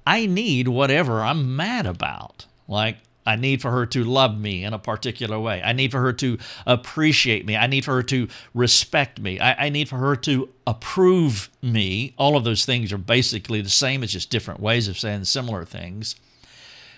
I 0.06 0.26
need 0.26 0.68
whatever 0.68 1.20
I'm 1.22 1.54
mad 1.54 1.86
about. 1.86 2.46
Like, 2.66 2.98
I 3.28 3.36
need 3.36 3.60
for 3.60 3.70
her 3.70 3.84
to 3.86 4.04
love 4.04 4.38
me 4.38 4.64
in 4.64 4.72
a 4.72 4.78
particular 4.78 5.38
way. 5.38 5.60
I 5.62 5.74
need 5.74 5.90
for 5.90 6.00
her 6.00 6.14
to 6.14 6.38
appreciate 6.66 7.44
me. 7.44 7.56
I 7.56 7.66
need 7.66 7.84
for 7.84 7.92
her 7.94 8.02
to 8.04 8.26
respect 8.54 9.20
me. 9.20 9.38
I, 9.38 9.66
I, 9.66 9.68
need 9.68 9.90
for 9.90 9.98
her 9.98 10.16
to 10.16 10.48
approve 10.66 11.50
me. 11.60 12.14
All 12.16 12.38
of 12.38 12.44
those 12.44 12.64
things 12.64 12.90
are 12.90 12.98
basically 12.98 13.60
the 13.60 13.68
same, 13.68 14.02
it's 14.02 14.14
just 14.14 14.30
different 14.30 14.60
ways 14.60 14.88
of 14.88 14.98
saying 14.98 15.24
similar 15.24 15.66
things. 15.66 16.16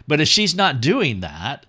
But 0.06 0.20
if 0.20 0.28
she's 0.28 0.54
not 0.54 0.80
doing 0.80 1.18
that, 1.18 1.66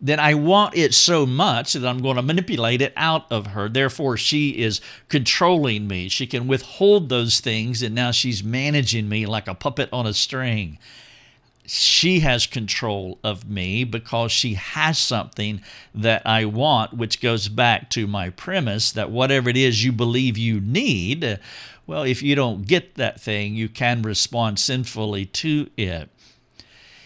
then 0.00 0.18
I 0.18 0.34
want 0.34 0.76
it 0.76 0.94
so 0.94 1.26
much 1.26 1.74
that 1.74 1.86
I'm 1.86 2.00
going 2.00 2.16
to 2.16 2.22
manipulate 2.22 2.80
it 2.80 2.94
out 2.96 3.30
of 3.30 3.48
her. 3.48 3.68
Therefore, 3.68 4.16
she 4.16 4.50
is 4.50 4.80
controlling 5.08 5.86
me. 5.86 6.08
She 6.08 6.26
can 6.26 6.46
withhold 6.46 7.08
those 7.08 7.40
things, 7.40 7.82
and 7.82 7.94
now 7.94 8.10
she's 8.10 8.42
managing 8.42 9.08
me 9.08 9.26
like 9.26 9.46
a 9.46 9.54
puppet 9.54 9.90
on 9.92 10.06
a 10.06 10.14
string. 10.14 10.78
She 11.66 12.20
has 12.20 12.46
control 12.46 13.18
of 13.22 13.48
me 13.48 13.84
because 13.84 14.32
she 14.32 14.54
has 14.54 14.98
something 14.98 15.60
that 15.94 16.22
I 16.26 16.46
want, 16.46 16.94
which 16.94 17.20
goes 17.20 17.48
back 17.48 17.90
to 17.90 18.06
my 18.06 18.30
premise 18.30 18.90
that 18.92 19.10
whatever 19.10 19.50
it 19.50 19.56
is 19.56 19.84
you 19.84 19.92
believe 19.92 20.38
you 20.38 20.60
need, 20.60 21.38
well, 21.86 22.02
if 22.02 22.22
you 22.22 22.34
don't 22.34 22.66
get 22.66 22.94
that 22.94 23.20
thing, 23.20 23.54
you 23.54 23.68
can 23.68 24.02
respond 24.02 24.58
sinfully 24.58 25.26
to 25.26 25.68
it. 25.76 26.08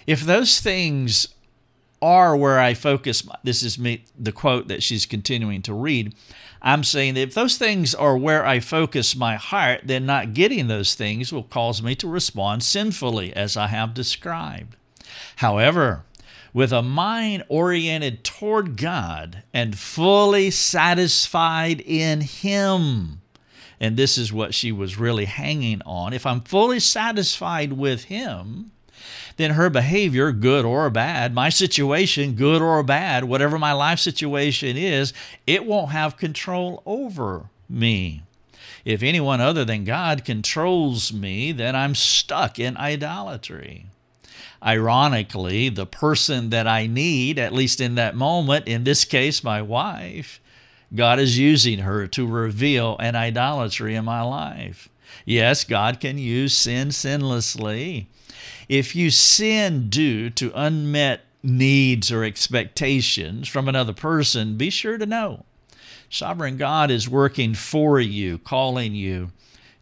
If 0.07 0.21
those 0.21 0.61
things 0.61 1.34
are 2.05 2.37
where 2.37 2.61
I 2.61 2.75
focus. 2.75 3.27
This 3.43 3.63
is 3.63 3.79
me, 3.79 4.05
the 4.19 4.31
quote 4.31 4.69
that 4.69 4.83
she's 4.83 5.07
continuing 5.07 5.63
to 5.63 5.73
read. 5.73 6.15
I'm 6.61 6.85
saying 6.85 7.15
that 7.15 7.23
if 7.23 7.35
those 7.35 7.57
things 7.57 7.95
are 7.95 8.17
where 8.17 8.45
I 8.45 8.61
focus 8.61 9.17
my 9.17 9.37
heart, 9.37 9.81
then 9.85 10.05
not 10.05 10.35
getting 10.35 10.67
those 10.67 10.95
things 10.95 11.33
will 11.33 11.43
cause 11.43 11.83
me 11.83 11.95
to 11.97 12.07
respond 12.07 12.63
sinfully, 12.63 13.33
as 13.35 13.57
I 13.57 13.69
have 13.69 13.95
described. 13.95 14.77
However, 15.37 16.05
with 16.53 16.73
a 16.73 16.83
mind 16.83 17.45
oriented 17.49 18.23
toward 18.23 18.77
God 18.77 19.43
and 19.53 19.79
fully 19.79 20.51
satisfied 20.51 21.81
in 21.81 22.21
Him, 22.21 23.23
and 23.81 23.97
this 23.97 24.19
is 24.19 24.33
what 24.33 24.55
she 24.55 24.73
was 24.73 24.99
really 24.99 25.25
hanging 25.25 25.81
on. 25.87 26.13
If 26.13 26.27
I'm 26.27 26.43
fully 26.43 26.81
satisfied 26.81 27.73
with 27.73 28.05
Him, 28.05 28.73
then 29.37 29.53
her 29.53 29.71
behavior, 29.71 30.33
good 30.33 30.65
or 30.65 30.89
bad, 30.91 31.35
my 31.35 31.49
situation, 31.49 32.35
good 32.35 32.63
or 32.63 32.83
bad, 32.83 33.25
whatever 33.25 33.59
my 33.59 33.73
life 33.73 33.99
situation 33.99 34.77
is, 34.77 35.13
it 35.47 35.67
won't 35.67 35.91
have 35.91 36.17
control 36.17 36.83
over 36.87 37.51
me. 37.69 38.23
If 38.85 39.03
anyone 39.03 39.41
other 39.41 39.65
than 39.65 39.85
God 39.85 40.25
controls 40.25 41.13
me, 41.13 41.53
then 41.53 41.75
I'm 41.75 41.95
stuck 41.95 42.59
in 42.59 42.77
idolatry. 42.77 43.87
Ironically, 44.63 45.69
the 45.69 45.87
person 45.87 46.51
that 46.51 46.67
I 46.67 46.87
need, 46.87 47.39
at 47.39 47.53
least 47.53 47.81
in 47.81 47.97
that 47.97 48.15
moment, 48.15 48.69
in 48.69 48.85
this 48.85 49.05
case, 49.05 49.45
my 49.45 49.61
wife, 49.61 50.41
God 50.95 51.19
is 51.19 51.39
using 51.39 51.81
her 51.81 52.07
to 52.09 52.27
reveal 52.27 52.97
an 52.99 53.17
idolatry 53.17 53.95
in 53.95 54.05
my 54.05 54.23
life. 54.23 54.89
Yes, 55.25 55.65
God 55.65 56.01
can 56.01 56.19
use 56.19 56.55
sin 56.55 56.89
sinlessly, 56.89 58.07
if 58.69 58.95
you 58.95 59.11
sin 59.11 59.89
due 59.89 60.31
to 60.31 60.53
unmet 60.55 61.23
needs 61.43 62.11
or 62.11 62.25
expectations 62.25 63.49
from 63.49 63.69
another 63.69 63.93
person, 63.93 64.57
be 64.57 64.71
sure 64.71 64.99
to 64.99 65.07
know 65.07 65.45
sovereign 66.11 66.57
God 66.57 66.91
is 66.91 67.09
working 67.09 67.55
for 67.55 68.01
you, 68.01 68.39
calling 68.39 68.95
you 68.95 69.33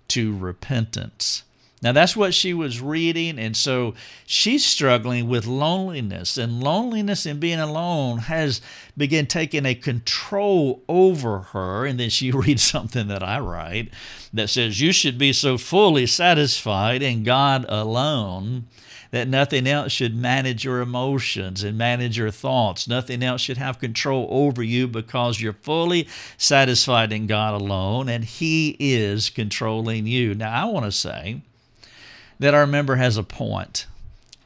to 0.08 0.36
repentance. 0.36 1.44
Now, 1.82 1.90
that's 1.90 2.16
what 2.16 2.32
she 2.32 2.54
was 2.54 2.80
reading. 2.80 3.40
And 3.40 3.56
so 3.56 3.94
she's 4.24 4.64
struggling 4.64 5.28
with 5.28 5.46
loneliness. 5.46 6.38
And 6.38 6.62
loneliness 6.62 7.26
and 7.26 7.40
being 7.40 7.58
alone 7.58 8.18
has 8.18 8.60
begun 8.96 9.26
taking 9.26 9.66
a 9.66 9.74
control 9.74 10.82
over 10.88 11.40
her. 11.40 11.84
And 11.84 11.98
then 11.98 12.10
she 12.10 12.30
reads 12.32 12.62
something 12.62 13.08
that 13.08 13.22
I 13.22 13.40
write 13.40 13.92
that 14.32 14.48
says, 14.48 14.80
You 14.80 14.92
should 14.92 15.18
be 15.18 15.32
so 15.32 15.58
fully 15.58 16.06
satisfied 16.06 17.02
in 17.02 17.24
God 17.24 17.66
alone 17.68 18.66
that 19.10 19.28
nothing 19.28 19.66
else 19.66 19.92
should 19.92 20.16
manage 20.16 20.64
your 20.64 20.80
emotions 20.80 21.62
and 21.62 21.76
manage 21.76 22.16
your 22.16 22.30
thoughts. 22.30 22.88
Nothing 22.88 23.22
else 23.22 23.42
should 23.42 23.58
have 23.58 23.78
control 23.78 24.26
over 24.30 24.62
you 24.62 24.88
because 24.88 25.40
you're 25.40 25.52
fully 25.52 26.08
satisfied 26.38 27.12
in 27.12 27.26
God 27.26 27.60
alone 27.60 28.08
and 28.08 28.24
He 28.24 28.76
is 28.78 29.28
controlling 29.28 30.06
you. 30.06 30.34
Now, 30.34 30.62
I 30.62 30.64
want 30.64 30.86
to 30.86 30.92
say, 30.92 31.42
that 32.42 32.54
our 32.54 32.66
member 32.66 32.96
has 32.96 33.16
a 33.16 33.22
point. 33.22 33.86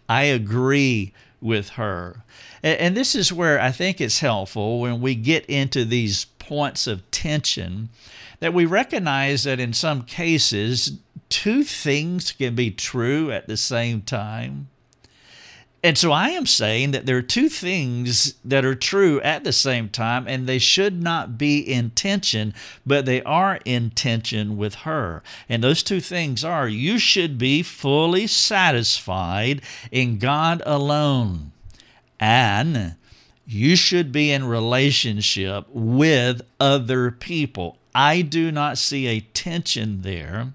I 0.09 0.25
agree 0.25 1.13
with 1.41 1.71
her. 1.71 2.23
And 2.63 2.97
this 2.97 3.15
is 3.15 3.33
where 3.33 3.61
I 3.61 3.71
think 3.71 4.01
it's 4.01 4.21
helpful 4.21 4.81
when 4.81 5.01
we 5.01 5.15
get 5.15 5.47
into 5.47 5.85
these 5.85 6.27
points 6.39 6.87
of 6.87 7.11
tension 7.11 7.89
that 8.41 8.53
we 8.53 8.67
recognize 8.67 9.45
that 9.45 9.61
in 9.61 9.73
some 9.73 10.03
cases, 10.03 10.99
two 11.29 11.65
things 11.65 12.33
can 12.33 12.55
be 12.55 12.71
true 12.71 13.31
at 13.31 13.47
the 13.47 13.57
same 13.57 14.03
time. 14.03 14.69
And 15.87 15.97
so 15.97 16.11
I 16.11 16.31
am 16.31 16.47
saying 16.47 16.91
that 16.91 17.07
there 17.07 17.17
are 17.17 17.23
two 17.23 17.49
things 17.49 18.35
that 18.45 18.65
are 18.65 18.75
true 18.75 19.21
at 19.21 19.45
the 19.45 19.53
same 19.53 19.89
time, 19.89 20.27
and 20.27 20.49
they 20.49 20.59
should 20.59 21.01
not 21.01 21.39
be 21.39 21.61
in 21.61 21.91
tension, 21.91 22.55
but 22.85 23.07
they 23.07 23.23
are 23.23 23.61
in 23.65 23.91
tension 23.91 24.57
with 24.57 24.75
her. 24.83 25.23
And 25.49 25.63
those 25.63 25.85
two 25.85 26.01
things 26.01 26.43
are 26.43 26.67
you 26.69 26.99
should 26.99 27.39
be 27.39 27.63
fully 27.63 28.27
satisfied 28.27 29.63
in 29.93 30.19
God 30.19 30.61
alone, 30.67 31.53
and 32.19 32.97
you 33.47 33.77
should 33.77 34.11
be 34.11 34.33
in 34.33 34.45
relationship 34.45 35.67
with 35.69 36.43
other 36.59 37.13
people. 37.13 37.79
I 37.97 38.21
do 38.21 38.53
not 38.53 38.77
see 38.77 39.07
a 39.07 39.21
tension 39.21 40.03
there. 40.03 40.53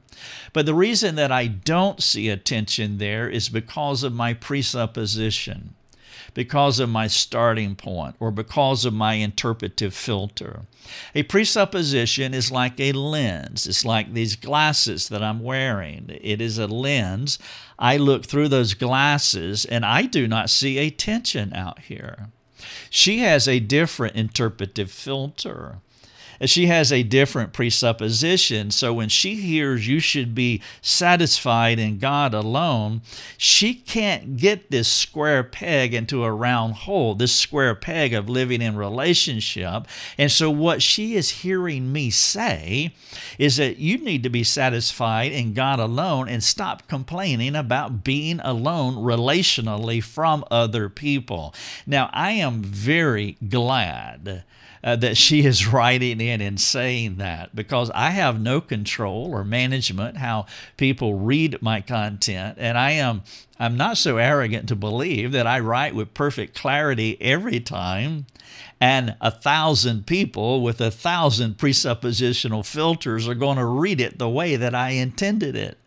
But 0.54 0.68
the 0.68 0.76
reason 0.76 1.16
that 1.16 1.32
I 1.32 1.48
don't 1.48 2.04
see 2.04 2.30
a 2.30 2.38
tension 2.38 3.00
there 3.00 3.28
is 3.28 3.50
because 3.50 4.04
of 4.04 4.14
my 4.14 4.36
presupposition, 4.36 5.74
because 6.36 6.80
of 6.80 6.90
my 6.90 7.08
starting 7.08 7.76
point, 7.76 8.16
or 8.20 8.30
because 8.30 8.86
of 8.86 8.94
my 8.94 9.16
interpretive 9.16 9.96
filter. 9.96 10.68
A 11.16 11.24
presupposition 11.24 12.36
is 12.36 12.52
like 12.52 12.80
a 12.80 12.92
lens. 12.92 13.66
It's 13.66 13.84
like 13.84 14.14
these 14.14 14.36
glasses 14.36 15.10
that 15.10 15.24
I'm 15.24 15.42
wearing. 15.42 16.12
It 16.22 16.42
is 16.42 16.60
a 16.60 16.68
lens. 16.68 17.40
I 17.80 17.98
look 17.98 18.24
through 18.24 18.50
those 18.50 18.76
glasses 18.76 19.66
and 19.66 19.84
I 19.84 20.04
do 20.04 20.28
not 20.28 20.52
see 20.52 20.78
a 20.78 20.92
tension 20.92 21.54
out 21.54 21.80
here. 21.80 22.28
She 22.92 23.20
has 23.20 23.48
a 23.48 23.60
different 23.60 24.16
interpretive 24.16 24.92
filter 24.92 25.80
she 26.50 26.68
has 26.68 26.92
a 26.92 27.04
different 27.04 27.54
presupposition. 27.54 28.72
So 28.72 28.94
when 28.94 29.10
she 29.10 29.36
hears 29.36 29.88
you 29.88 30.00
should 30.00 30.34
be 30.34 30.62
satisfied 30.82 31.80
in 31.80 32.00
God 32.00 32.34
alone, 32.34 33.02
she 33.38 33.74
can't 33.74 34.38
get 34.38 34.72
this 34.72 34.88
square 34.88 35.44
peg 35.44 35.94
into 35.94 36.24
a 36.24 36.32
round 36.32 36.74
hole, 36.74 37.16
this 37.16 37.34
square 37.34 37.76
peg 37.76 38.14
of 38.14 38.30
living 38.30 38.62
in 38.62 38.76
relationship. 38.76 39.86
And 40.18 40.32
so 40.32 40.50
what 40.50 40.82
she 40.82 41.16
is 41.16 41.30
hearing 41.30 41.92
me 41.92 42.10
say 42.10 42.94
is 43.38 43.58
that 43.58 43.78
you 43.78 43.98
need 43.98 44.24
to 44.24 44.30
be 44.30 44.44
satisfied 44.44 45.32
in 45.32 45.54
God 45.54 45.80
alone 45.80 46.28
and 46.28 46.44
stop 46.44 46.88
complaining 46.88 47.56
about 47.56 48.04
being 48.04 48.40
alone 48.40 48.96
relationally 48.96 50.04
from 50.04 50.44
other 50.50 50.90
people. 50.90 51.54
Now, 51.86 52.10
I 52.14 52.32
am 52.32 52.64
very 52.64 53.38
glad 53.48 54.44
uh, 54.84 54.96
that 54.98 55.18
she 55.18 55.46
is 55.46 55.68
writing 55.68 56.20
in 56.22 56.42
and 56.42 56.60
saying 56.60 57.18
that 57.18 57.56
because 57.56 57.92
I 57.92 58.12
have 58.12 58.42
no 58.42 58.62
control 58.62 59.32
or 59.32 59.44
management 59.44 60.18
how 60.18 60.46
people 60.78 61.16
read 61.16 61.62
my 61.62 61.82
content, 61.82 62.58
and 62.60 62.78
I 62.78 62.92
am 62.92 63.24
I'm 63.60 63.78
not 63.78 63.98
so 63.98 64.18
arrogant 64.18 64.68
to 64.70 64.76
believe 64.76 65.32
that 65.34 65.46
I 65.46 65.60
write 65.60 65.94
with 65.94 66.16
perfect 66.16 66.56
clarity 66.56 67.18
every 67.22 67.60
time. 67.60 68.26
And 68.80 69.16
a 69.22 69.30
thousand 69.30 70.08
people 70.08 70.64
with 70.64 70.82
a 70.82 70.90
thousand 70.90 71.60
presuppositional 71.60 72.66
filters 72.66 73.28
are 73.28 73.36
going 73.36 73.58
to 73.58 73.66
read 73.66 74.02
it 74.02 74.18
the 74.18 74.28
way 74.28 74.56
that 74.56 74.74
I 74.74 74.92
intended 74.92 75.56
it. 75.56 75.78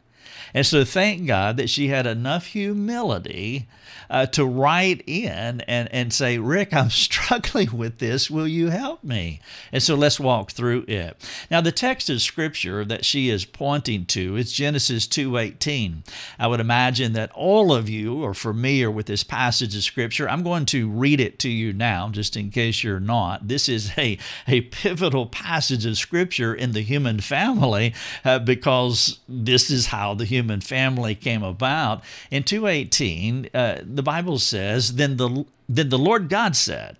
And 0.55 0.65
so 0.65 0.85
thank 0.85 1.27
God 1.27 1.57
that 1.57 1.69
she 1.69 1.89
had 1.89 2.07
enough 2.07 2.47
humility 2.47 3.67
uh, 4.11 4.27
to 4.27 4.45
write 4.45 5.03
in 5.07 5.61
and, 5.63 5.89
and 5.93 6.13
say, 6.13 6.39
Rick, 6.39 6.73
I'm 6.73 6.91
struggling 7.05 7.77
with 7.77 7.99
this. 7.99 8.31
Will 8.31 8.49
you 8.49 8.69
help 8.69 9.03
me? 9.05 9.41
And 9.73 9.83
so 9.83 9.95
let's 9.95 10.21
walk 10.21 10.51
through 10.51 10.85
it. 10.89 11.17
Now, 11.51 11.61
the 11.61 11.73
text 11.73 12.11
of 12.11 12.21
scripture 12.21 12.85
that 12.85 13.05
she 13.05 13.29
is 13.29 13.45
pointing 13.45 14.07
to 14.07 14.37
is 14.37 14.53
Genesis 14.53 15.07
2.18. 15.07 16.07
I 16.39 16.47
would 16.47 16.61
imagine 16.61 17.13
that 17.15 17.31
all 17.33 17.73
of 17.73 17.89
you 17.89 18.25
are 18.25 18.35
familiar 18.35 18.91
with 18.91 19.07
this 19.07 19.25
passage 19.25 19.75
of 19.77 19.83
scripture. 19.83 20.29
I'm 20.29 20.43
going 20.43 20.67
to 20.67 20.89
read 20.89 21.21
it 21.21 21.39
to 21.41 21.49
you 21.49 21.73
now, 21.73 22.09
just 22.09 22.37
in 22.37 22.51
case 22.51 22.83
you're 22.83 23.01
not. 23.01 23.49
This 23.49 23.69
is 23.69 23.93
a, 23.99 24.19
a 24.47 24.63
pivotal 24.63 25.27
passage 25.27 25.87
of 25.87 25.97
scripture 25.97 26.55
in 26.55 26.73
the 26.73 26.83
human 26.83 27.21
family 27.21 27.95
uh, 28.25 28.39
because 28.39 29.19
this 29.29 29.71
is 29.71 29.87
how 29.87 30.15
the 30.15 30.25
human 30.25 30.61
family 30.61 31.15
came 31.15 31.43
about. 31.43 32.03
In 32.31 32.43
218, 32.43 33.51
the 33.83 34.03
Bible 34.03 34.39
says, 34.39 34.95
then 34.97 35.17
the, 35.17 35.45
then 35.69 35.89
the 35.89 35.99
Lord 35.99 36.29
God 36.29 36.57
said, 36.57 36.97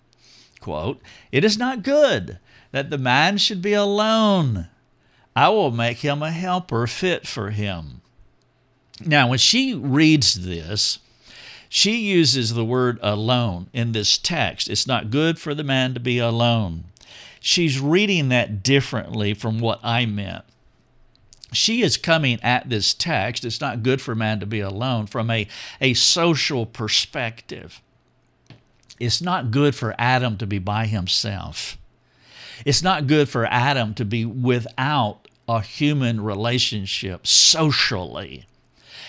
quote, 0.61 1.01
It 1.31 1.45
is 1.45 1.59
not 1.59 1.83
good 1.83 2.39
that 2.73 2.91
the 2.91 2.99
man 2.99 3.39
should 3.39 3.63
be 3.63 3.73
alone. 3.73 4.69
I 5.37 5.49
will 5.49 5.71
make 5.71 5.99
him 5.99 6.23
a 6.23 6.31
helper 6.31 6.87
fit 6.87 7.27
for 7.27 7.51
him. 7.51 8.01
Now, 9.05 9.29
when 9.29 9.39
she 9.39 9.75
reads 9.75 10.45
this, 10.47 10.99
She 11.69 11.97
uses 11.97 12.55
the 12.55 12.65
word 12.65 12.99
alone 13.03 13.69
in 13.73 13.93
this 13.93 14.17
text. 14.17 14.69
It's 14.69 14.87
not 14.87 15.11
good 15.11 15.39
for 15.39 15.55
the 15.55 15.65
man 15.65 15.95
to 15.95 16.01
be 16.01 16.19
alone. 16.19 16.85
She's 17.41 17.81
reading 17.81 18.29
that 18.31 18.63
differently 18.63 19.35
from 19.35 19.59
what 19.59 19.81
I 19.83 20.07
meant. 20.07 20.45
She 21.55 21.83
is 21.83 21.97
coming 21.97 22.39
at 22.43 22.69
this 22.69 22.93
text, 22.95 23.45
it's 23.45 23.61
not 23.61 23.83
good 23.83 24.01
for 24.01 24.15
man 24.15 24.41
to 24.41 24.47
be 24.47 24.61
alone, 24.61 25.07
from 25.07 25.31
a, 25.31 25.47
a 25.81 25.95
social 25.95 26.67
perspective. 26.67 27.81
It's 29.01 29.21
not 29.21 29.51
good 29.51 29.75
for 29.75 29.95
Adam 29.99 30.37
to 30.39 30.47
be 30.47 30.59
by 30.59 30.87
himself. 30.87 31.79
It's 32.65 32.83
not 32.83 33.07
good 33.07 33.29
for 33.29 33.47
Adam 33.47 33.95
to 33.95 34.05
be 34.05 34.25
without 34.25 35.29
a 35.49 35.61
human 35.61 36.23
relationship 36.23 37.27
socially. 37.27 38.47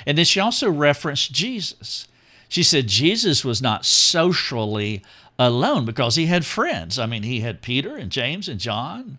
And 0.05 0.17
then 0.17 0.25
she 0.25 0.39
also 0.39 0.69
referenced 0.69 1.31
Jesus. 1.31 2.07
She 2.49 2.63
said 2.63 2.87
Jesus 2.87 3.45
was 3.45 3.61
not 3.61 3.85
socially 3.85 5.03
alone 5.37 5.85
because 5.85 6.15
he 6.15 6.25
had 6.25 6.45
friends. 6.45 6.97
I 6.99 7.05
mean, 7.05 7.23
he 7.23 7.41
had 7.41 7.61
Peter 7.61 7.95
and 7.95 8.11
James 8.11 8.47
and 8.47 8.59
John. 8.59 9.17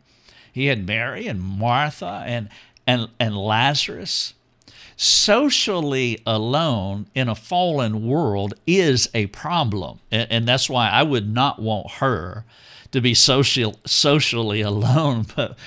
He 0.52 0.66
had 0.66 0.86
Mary 0.86 1.26
and 1.26 1.40
Martha 1.40 2.24
and 2.26 2.48
and 2.86 3.08
and 3.18 3.36
Lazarus. 3.36 4.34
Socially 4.98 6.22
alone 6.26 7.06
in 7.14 7.28
a 7.28 7.34
fallen 7.34 8.06
world 8.06 8.54
is 8.66 9.10
a 9.12 9.26
problem. 9.26 10.00
And, 10.10 10.26
and 10.30 10.48
that's 10.48 10.70
why 10.70 10.88
I 10.88 11.02
would 11.02 11.28
not 11.28 11.60
want 11.60 11.90
her 11.92 12.46
to 12.92 13.00
be 13.02 13.12
social 13.12 13.76
socially 13.84 14.60
alone 14.72 15.26
but 15.34 15.58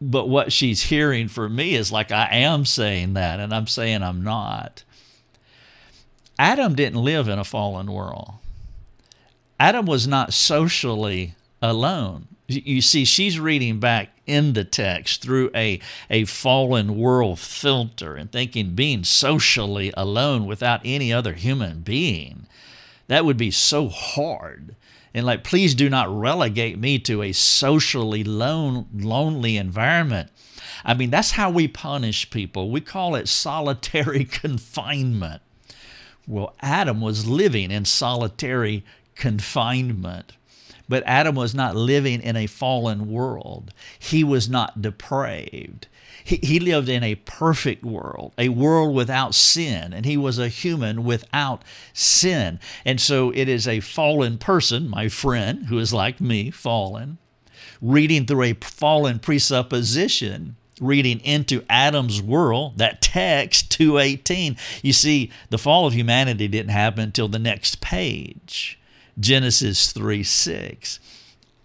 but 0.00 0.28
what 0.28 0.52
she's 0.52 0.82
hearing 0.82 1.26
from 1.26 1.56
me 1.56 1.74
is 1.74 1.90
like 1.90 2.12
I 2.12 2.28
am 2.30 2.64
saying 2.64 3.14
that 3.14 3.40
and 3.40 3.52
I'm 3.52 3.66
saying 3.66 4.02
I'm 4.02 4.22
not 4.22 4.84
Adam 6.40 6.74
didn't 6.74 7.04
live 7.04 7.28
in 7.28 7.38
a 7.38 7.44
fallen 7.44 7.92
world. 7.92 8.32
Adam 9.58 9.84
was 9.84 10.08
not 10.08 10.32
socially 10.32 11.34
alone. 11.60 12.28
You 12.52 12.80
see, 12.80 13.04
she's 13.04 13.38
reading 13.38 13.78
back 13.78 14.10
in 14.26 14.54
the 14.54 14.64
text 14.64 15.22
through 15.22 15.50
a, 15.54 15.78
a 16.08 16.24
fallen 16.24 16.96
world 16.96 17.38
filter 17.38 18.16
and 18.16 18.30
thinking 18.30 18.74
being 18.74 19.04
socially 19.04 19.92
alone 19.96 20.46
without 20.46 20.80
any 20.84 21.12
other 21.12 21.34
human 21.34 21.80
being, 21.80 22.46
that 23.06 23.24
would 23.24 23.36
be 23.36 23.52
so 23.52 23.88
hard. 23.88 24.74
And 25.14 25.26
like, 25.26 25.44
please 25.44 25.74
do 25.74 25.88
not 25.88 26.08
relegate 26.10 26.78
me 26.78 26.98
to 27.00 27.22
a 27.22 27.32
socially 27.32 28.24
lone, 28.24 28.86
lonely 28.92 29.56
environment. 29.56 30.30
I 30.84 30.94
mean, 30.94 31.10
that's 31.10 31.32
how 31.32 31.50
we 31.50 31.68
punish 31.68 32.30
people. 32.30 32.70
We 32.70 32.80
call 32.80 33.14
it 33.14 33.28
solitary 33.28 34.24
confinement. 34.42 35.42
Well, 36.26 36.54
Adam 36.60 37.00
was 37.00 37.26
living 37.28 37.70
in 37.70 37.84
solitary 37.84 38.84
confinement. 39.14 40.32
But 40.90 41.04
Adam 41.06 41.36
was 41.36 41.54
not 41.54 41.76
living 41.76 42.20
in 42.20 42.36
a 42.36 42.48
fallen 42.48 43.08
world. 43.08 43.72
He 43.96 44.24
was 44.24 44.50
not 44.50 44.82
depraved. 44.82 45.86
He, 46.24 46.40
he 46.42 46.58
lived 46.58 46.88
in 46.88 47.04
a 47.04 47.14
perfect 47.14 47.84
world, 47.84 48.32
a 48.36 48.48
world 48.48 48.92
without 48.92 49.32
sin, 49.32 49.92
and 49.92 50.04
he 50.04 50.16
was 50.16 50.36
a 50.36 50.48
human 50.48 51.04
without 51.04 51.62
sin. 51.92 52.58
And 52.84 53.00
so 53.00 53.30
it 53.30 53.48
is 53.48 53.68
a 53.68 53.78
fallen 53.78 54.36
person, 54.36 54.88
my 54.90 55.08
friend, 55.08 55.66
who 55.66 55.78
is 55.78 55.94
like 55.94 56.20
me, 56.20 56.50
fallen, 56.50 57.18
reading 57.80 58.26
through 58.26 58.42
a 58.42 58.54
fallen 58.54 59.20
presupposition 59.20 60.56
reading 60.80 61.20
into 61.20 61.62
Adam's 61.68 62.22
world, 62.22 62.78
that 62.78 63.02
text 63.02 63.70
218, 63.70 64.56
you 64.82 64.94
see, 64.94 65.30
the 65.50 65.58
fall 65.58 65.86
of 65.86 65.92
humanity 65.92 66.48
didn't 66.48 66.70
happen 66.70 67.04
until 67.04 67.28
the 67.28 67.38
next 67.38 67.82
page, 67.82 68.79
Genesis 69.20 69.92
3 69.92 70.22
6. 70.22 70.98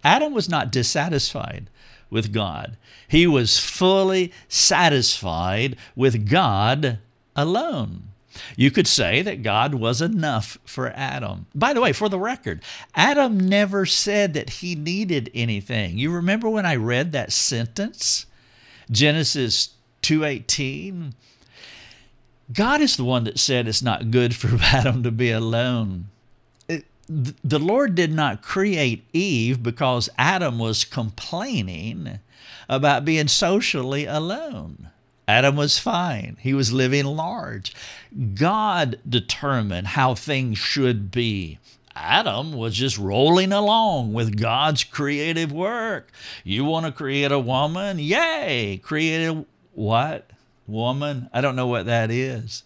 Adam 0.04 0.32
was 0.32 0.48
not 0.48 0.70
dissatisfied 0.70 1.68
with 2.10 2.32
God. 2.32 2.76
He 3.08 3.26
was 3.26 3.58
fully 3.58 4.32
satisfied 4.48 5.76
with 5.96 6.28
God 6.28 6.98
alone. 7.34 8.10
You 8.56 8.70
could 8.70 8.86
say 8.86 9.22
that 9.22 9.42
God 9.42 9.74
was 9.74 10.02
enough 10.02 10.58
for 10.64 10.90
Adam. 10.90 11.46
By 11.54 11.72
the 11.72 11.80
way, 11.80 11.92
for 11.92 12.08
the 12.08 12.18
record, 12.18 12.62
Adam 12.94 13.48
never 13.48 13.86
said 13.86 14.34
that 14.34 14.50
he 14.50 14.74
needed 14.74 15.30
anything. 15.34 15.98
You 15.98 16.10
remember 16.10 16.48
when 16.48 16.66
I 16.66 16.76
read 16.76 17.12
that 17.12 17.32
sentence? 17.32 18.26
Genesis 18.90 19.70
2:18 20.02 21.14
God 22.52 22.80
is 22.80 22.96
the 22.96 23.04
one 23.04 23.24
that 23.24 23.40
said 23.40 23.66
it's 23.66 23.82
not 23.82 24.10
good 24.10 24.34
for 24.34 24.56
Adam 24.62 25.02
to 25.02 25.10
be 25.10 25.30
alone. 25.30 26.08
The 27.08 27.58
Lord 27.58 27.94
did 27.94 28.12
not 28.12 28.42
create 28.42 29.06
Eve 29.12 29.62
because 29.62 30.08
Adam 30.18 30.58
was 30.58 30.84
complaining 30.84 32.18
about 32.68 33.04
being 33.04 33.28
socially 33.28 34.06
alone. 34.06 34.90
Adam 35.28 35.56
was 35.56 35.78
fine. 35.78 36.36
He 36.40 36.54
was 36.54 36.72
living 36.72 37.04
large. 37.04 37.74
God 38.34 38.98
determined 39.08 39.88
how 39.88 40.14
things 40.14 40.58
should 40.58 41.10
be. 41.10 41.58
Adam 41.96 42.52
was 42.52 42.74
just 42.76 42.98
rolling 42.98 43.52
along 43.52 44.12
with 44.12 44.38
God's 44.38 44.84
creative 44.84 45.50
work. 45.50 46.12
You 46.44 46.64
want 46.64 46.86
to 46.86 46.92
create 46.92 47.32
a 47.32 47.38
woman? 47.38 47.98
Yay! 47.98 48.78
Create 48.82 49.26
a 49.26 49.44
what? 49.72 50.30
Woman? 50.66 51.30
I 51.32 51.40
don't 51.40 51.56
know 51.56 51.66
what 51.66 51.86
that 51.86 52.10
is. 52.10 52.64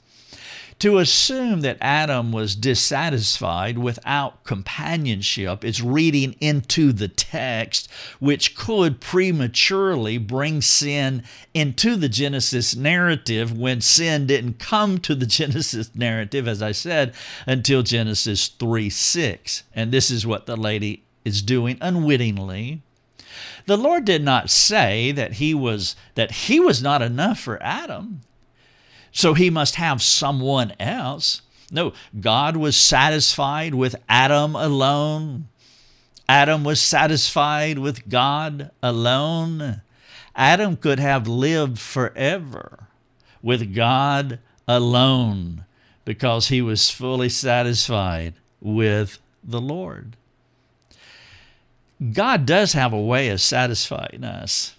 To 0.81 0.97
assume 0.97 1.61
that 1.61 1.77
Adam 1.83 2.33
was 2.33 2.55
dissatisfied 2.57 3.77
without 3.77 4.45
companionship 4.45 5.62
is 5.62 5.83
reading 5.83 6.35
into 6.40 6.93
the 6.93 7.07
text, 7.07 7.87
which 8.19 8.55
could 8.55 8.99
prematurely 8.99 10.16
bring 10.16 10.62
sin 10.62 11.23
into 11.53 11.97
the 11.97 12.09
Genesis 12.09 12.75
narrative 12.75 13.53
when 13.53 13.83
sin 13.83 14.27
didn't 14.27 14.59
come 14.59 14.97
to 15.01 15.14
the 15.14 15.27
Genesis 15.40 15.95
narrative, 15.95 16.49
as 16.49 16.62
I 16.62 16.73
said, 16.73 17.12
until 17.47 17.83
Genesis 17.83 18.49
3 18.49 18.88
6. 18.88 19.64
And 19.75 19.93
this 19.93 20.11
is 20.11 20.27
what 20.27 20.47
the 20.47 20.57
lady 20.57 21.05
is 21.27 21.43
doing 21.43 21.77
unwittingly. 21.83 22.81
The 23.66 23.77
Lord 23.77 24.07
did 24.07 24.25
not 24.25 24.49
say 24.49 25.12
that 25.12 25.35
he 25.35 25.53
was 25.53 25.95
that 26.14 26.31
he 26.33 26.59
was 26.59 26.83
not 26.83 27.03
enough 27.03 27.38
for 27.38 27.62
Adam 27.62 28.23
so 29.12 29.35
he 29.35 29.51
must 29.51 29.77
have 29.77 30.03
someone 30.03 30.73
else. 30.79 31.42
No, 31.70 31.92
God 32.18 32.57
was 32.57 32.77
satisfied 32.77 33.75
with 33.75 33.96
Adam 34.09 34.55
alone. 34.57 35.49
Adam 36.29 36.64
was 36.64 36.81
satisfied 36.81 37.79
with 37.79 38.09
God 38.09 38.70
alone. 38.83 39.83
Adam 40.35 40.77
could 40.77 40.99
have 41.01 41.27
lived 41.27 41.79
forever 41.79 42.87
with 43.42 43.75
God 43.75 44.38
alone 44.66 45.64
because 46.05 46.49
he 46.49 46.62
was 46.62 46.90
fully 46.90 47.29
satisfied 47.29 48.35
with 48.61 49.18
the 49.42 49.61
Lord. 49.61 50.16
God 52.12 52.46
does 52.46 52.73
have 52.73 52.92
a 52.92 53.01
way 53.01 53.29
of 53.29 53.40
satisfying 53.40 54.25
us 54.25 54.75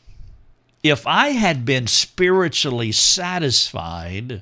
if 0.84 1.06
I 1.06 1.30
had 1.30 1.66
been 1.66 1.88
spiritually 1.88 2.92
satisfied 2.92 4.42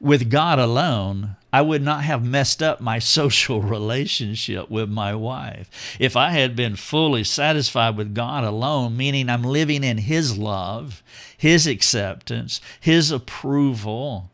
with 0.00 0.30
God 0.30 0.58
alone, 0.58 1.36
I 1.52 1.62
would 1.62 1.82
not 1.82 2.04
have 2.04 2.24
messed 2.24 2.62
up 2.62 2.80
my 2.80 2.98
social 3.18 3.62
relationship 3.62 4.70
with 4.70 4.88
my 4.88 5.14
wife. 5.14 5.96
If 5.98 6.16
I 6.16 6.30
had 6.30 6.54
been 6.54 6.76
fully 6.76 7.24
satisfied 7.24 7.96
with 7.96 8.14
God 8.14 8.44
alone, 8.44 8.96
meaning 8.96 9.28
I'm 9.28 9.42
living 9.42 9.84
in 9.84 9.98
His 9.98 10.38
love, 10.38 11.02
His 11.36 11.66
acceptance, 11.66 12.60
His 12.80 13.10
approval, 13.10 14.30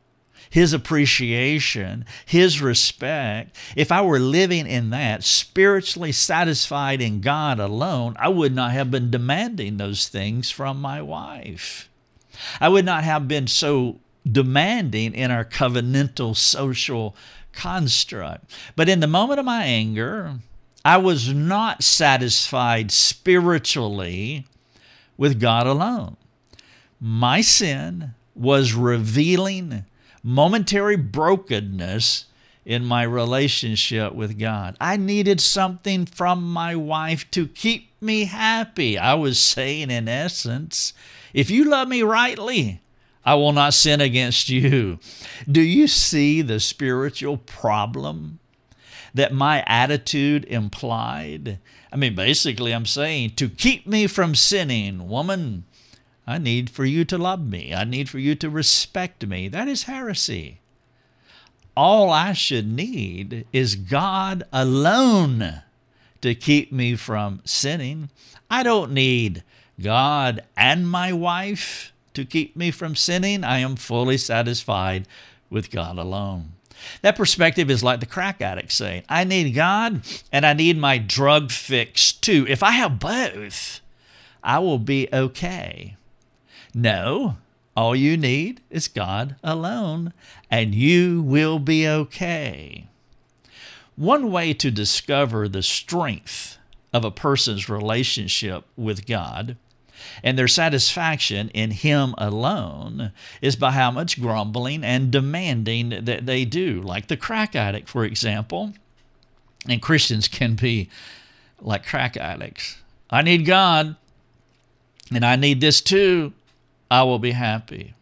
his 0.54 0.72
appreciation, 0.72 2.04
his 2.24 2.62
respect, 2.62 3.56
if 3.74 3.90
I 3.90 4.02
were 4.02 4.20
living 4.20 4.68
in 4.68 4.90
that, 4.90 5.24
spiritually 5.24 6.12
satisfied 6.12 7.02
in 7.02 7.20
God 7.20 7.58
alone, 7.58 8.14
I 8.20 8.28
would 8.28 8.54
not 8.54 8.70
have 8.70 8.88
been 8.88 9.10
demanding 9.10 9.78
those 9.78 10.06
things 10.06 10.52
from 10.52 10.80
my 10.80 11.02
wife. 11.02 11.90
I 12.60 12.68
would 12.68 12.84
not 12.84 13.02
have 13.02 13.26
been 13.26 13.48
so 13.48 13.98
demanding 14.30 15.12
in 15.12 15.32
our 15.32 15.44
covenantal 15.44 16.36
social 16.36 17.16
construct. 17.50 18.48
But 18.76 18.88
in 18.88 19.00
the 19.00 19.08
moment 19.08 19.40
of 19.40 19.46
my 19.46 19.64
anger, 19.64 20.36
I 20.84 20.98
was 20.98 21.34
not 21.34 21.82
satisfied 21.82 22.92
spiritually 22.92 24.46
with 25.16 25.40
God 25.40 25.66
alone. 25.66 26.16
My 27.00 27.40
sin 27.40 28.14
was 28.36 28.72
revealing 28.72 29.84
momentary 30.24 30.96
brokenness 30.96 32.24
in 32.64 32.82
my 32.84 33.02
relationship 33.02 34.14
with 34.14 34.38
God. 34.38 34.74
I 34.80 34.96
needed 34.96 35.40
something 35.40 36.06
from 36.06 36.42
my 36.42 36.74
wife 36.74 37.30
to 37.32 37.46
keep 37.46 37.90
me 38.00 38.24
happy. 38.24 38.96
I 38.96 39.14
was 39.14 39.38
saying, 39.38 39.90
in 39.90 40.08
essence, 40.08 40.94
if 41.34 41.50
you 41.50 41.64
love 41.64 41.88
me 41.88 42.02
rightly, 42.02 42.80
I 43.24 43.34
will 43.34 43.52
not 43.52 43.74
sin 43.74 44.00
against 44.00 44.48
you. 44.48 44.98
Do 45.50 45.60
you 45.60 45.86
see 45.86 46.40
the 46.40 46.58
spiritual 46.58 47.36
problem 47.36 48.38
that 49.12 49.32
my 49.32 49.62
attitude 49.66 50.44
implied? 50.46 51.58
I 51.92 51.96
mean, 51.96 52.14
basically, 52.14 52.72
I'm 52.72 52.86
saying 52.86 53.32
to 53.36 53.48
keep 53.48 53.86
me 53.86 54.06
from 54.06 54.34
sinning, 54.34 55.08
woman, 55.08 55.64
I 56.26 56.38
need 56.38 56.70
for 56.70 56.84
you 56.84 57.04
to 57.06 57.18
love 57.18 57.46
me. 57.46 57.74
I 57.74 57.84
need 57.84 58.08
for 58.08 58.18
you 58.18 58.34
to 58.36 58.48
respect 58.48 59.26
me. 59.26 59.48
That 59.48 59.68
is 59.68 59.84
heresy. 59.84 60.60
All 61.76 62.10
I 62.10 62.32
should 62.32 62.70
need 62.70 63.46
is 63.52 63.74
God 63.74 64.44
alone 64.52 65.62
to 66.20 66.34
keep 66.34 66.72
me 66.72 66.96
from 66.96 67.42
sinning. 67.44 68.10
I 68.50 68.62
don't 68.62 68.92
need 68.92 69.42
God 69.80 70.44
and 70.56 70.88
my 70.88 71.12
wife 71.12 71.92
to 72.14 72.24
keep 72.24 72.56
me 72.56 72.70
from 72.70 72.96
sinning, 72.96 73.44
I 73.44 73.58
am 73.58 73.76
fully 73.76 74.16
satisfied 74.16 75.06
with 75.50 75.70
God 75.70 75.98
alone. 75.98 76.52
That 77.02 77.16
perspective 77.16 77.70
is 77.70 77.84
like 77.84 78.00
the 78.00 78.06
crack 78.06 78.40
addict 78.40 78.72
saying, 78.72 79.02
I 79.08 79.24
need 79.24 79.52
God 79.52 80.02
and 80.32 80.46
I 80.46 80.52
need 80.52 80.78
my 80.78 80.98
drug 80.98 81.50
fix 81.50 82.12
too. 82.12 82.46
If 82.48 82.62
I 82.62 82.72
have 82.72 82.98
both, 82.98 83.80
I 84.42 84.58
will 84.58 84.78
be 84.78 85.08
okay. 85.12 85.96
No, 86.74 87.36
all 87.76 87.94
you 87.94 88.16
need 88.16 88.60
is 88.68 88.88
God 88.88 89.36
alone, 89.42 90.12
and 90.50 90.74
you 90.74 91.22
will 91.22 91.58
be 91.58 91.86
okay. 91.86 92.88
One 93.96 94.32
way 94.32 94.52
to 94.54 94.70
discover 94.70 95.48
the 95.48 95.62
strength 95.62 96.58
of 96.92 97.04
a 97.04 97.10
person's 97.10 97.68
relationship 97.68 98.64
with 98.76 99.06
God 99.06 99.56
and 100.22 100.38
their 100.38 100.48
satisfaction 100.48 101.48
in 101.50 101.70
Him 101.70 102.14
alone 102.18 103.12
is 103.40 103.56
by 103.56 103.72
how 103.72 103.90
much 103.90 104.20
grumbling 104.20 104.84
and 104.84 105.10
demanding 105.10 105.90
that 105.90 106.26
they 106.26 106.44
do, 106.44 106.80
like 106.80 107.06
the 107.06 107.16
crack 107.16 107.54
addict, 107.54 107.88
for 107.88 108.04
example. 108.04 108.72
And 109.68 109.80
Christians 109.80 110.28
can 110.28 110.54
be 110.54 110.88
like 111.60 111.86
crack 111.86 112.16
addicts. 112.16 112.78
I 113.10 113.22
need 113.22 113.46
God, 113.46 113.96
and 115.12 115.24
I 115.24 115.36
need 115.36 115.60
this 115.60 115.80
too. 115.80 116.32
I 116.90 117.02
will 117.02 117.18
be 117.18 117.32
happy. 117.32 117.94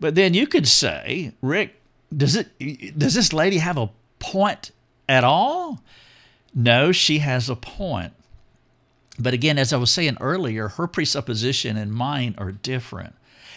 But 0.00 0.14
then 0.14 0.34
you 0.34 0.46
could 0.46 0.68
say, 0.68 1.32
Rick, 1.40 1.80
does 2.14 2.36
it 2.36 2.98
does 2.98 3.14
this 3.14 3.32
lady 3.32 3.58
have 3.58 3.78
a 3.78 3.90
point 4.18 4.70
at 5.08 5.24
all? 5.24 5.82
No, 6.54 6.92
she 6.92 7.18
has 7.18 7.48
a 7.48 7.56
point. 7.56 8.12
But 9.18 9.34
again, 9.34 9.58
as 9.58 9.72
I 9.72 9.76
was 9.76 9.90
saying 9.90 10.16
earlier, 10.20 10.68
her 10.68 10.86
presupposition 10.86 11.76
and 11.76 11.92
mine 11.92 12.34
are 12.38 12.52
different. 12.52 13.14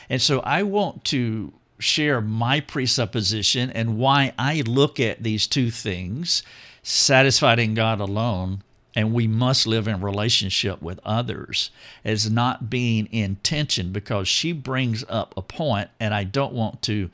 And 0.09 0.21
so 0.21 0.39
I 0.41 0.63
want 0.63 1.03
to 1.05 1.53
share 1.79 2.21
my 2.21 2.59
presupposition 2.59 3.69
and 3.71 3.97
why 3.97 4.33
I 4.37 4.61
look 4.61 4.99
at 4.99 5.23
these 5.23 5.47
two 5.47 5.69
things 5.71 6.43
satisfied 6.81 7.59
in 7.59 7.73
God 7.73 7.99
alone 7.99 8.63
and 8.97 9.13
we 9.13 9.27
must 9.27 9.67
live 9.67 9.87
in 9.87 10.01
relationship 10.01 10.81
with 10.81 10.99
others 11.05 11.69
as 12.03 12.31
not 12.31 12.67
being 12.67 13.05
in 13.11 13.35
tension 13.43 13.91
because 13.91 14.27
she 14.27 14.51
brings 14.51 15.05
up 15.07 15.35
a 15.37 15.41
point 15.43 15.91
and 15.99 16.15
I 16.15 16.23
don't 16.23 16.51
want 16.51 16.81
to 16.81 17.11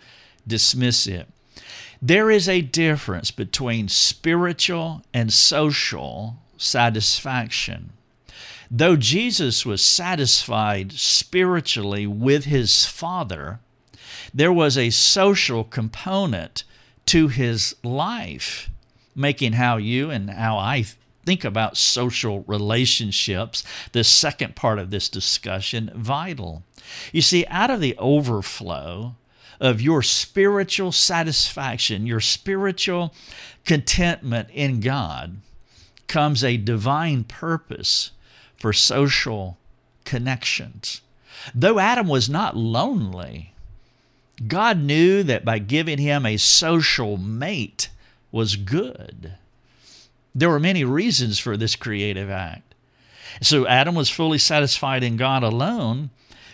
dismiss 0.48 1.08
it. 1.08 1.28
There 2.02 2.32
is 2.32 2.48
a 2.48 2.62
difference 2.62 3.32
between 3.32 3.90
spiritual 3.90 5.02
and 5.14 5.34
social 5.34 6.38
satisfaction. 6.58 7.92
Though 8.72 8.96
Jesus 8.96 9.66
was 9.66 9.84
satisfied 9.84 10.94
spiritually 10.94 12.08
with 12.08 12.46
his 12.46 12.86
Father, 12.86 13.60
there 14.34 14.54
was 14.54 14.78
a 14.78 14.90
social 14.90 15.66
component 15.66 16.64
to 17.08 17.28
his 17.28 17.76
life, 17.84 18.70
making 19.14 19.54
how 19.54 19.76
you 19.76 20.10
and 20.10 20.30
how 20.30 20.58
I 20.58 20.86
think 21.26 21.44
about 21.44 21.78
social 21.78 22.44
relationships, 22.48 23.64
the 23.92 24.04
second 24.04 24.56
part 24.56 24.80
of 24.80 24.90
this 24.90 25.10
discussion, 25.10 25.92
vital. 25.96 26.64
You 27.12 27.22
see, 27.22 27.46
out 27.48 27.70
of 27.70 27.80
the 27.80 27.98
overflow 27.98 29.16
of 29.60 29.82
your 29.82 30.02
spiritual 30.02 30.92
satisfaction, 30.92 32.06
your 32.06 32.20
spiritual 32.20 33.14
contentment 33.66 34.50
in 34.52 34.80
God, 34.80 35.38
comes 36.08 36.44
a 36.44 36.58
divine 36.58 37.24
purpose 37.24 38.12
for 38.58 38.74
social 38.74 39.58
connections. 40.06 41.02
Though 41.56 41.80
Adam 41.80 42.08
was 42.08 42.30
not 42.30 42.56
lonely, 42.56 43.54
God 44.48 44.80
knew 44.80 45.24
that 45.24 45.46
by 45.46 45.60
giving 45.60 45.98
him 45.98 46.26
a 46.26 46.38
social 46.38 47.18
mate 47.18 47.90
was 48.32 48.56
good. 48.56 49.34
There 50.36 50.50
were 50.50 50.60
many 50.60 50.84
reasons 50.84 51.40
for 51.40 51.58
this 51.58 51.76
creative 51.76 52.30
act. 52.30 52.74
So 53.42 53.68
Adam 53.68 53.96
was 53.96 54.10
fully 54.10 54.38
satisfied 54.38 55.04
in 55.04 55.18
God 55.18 55.44
alone, 55.44 56.12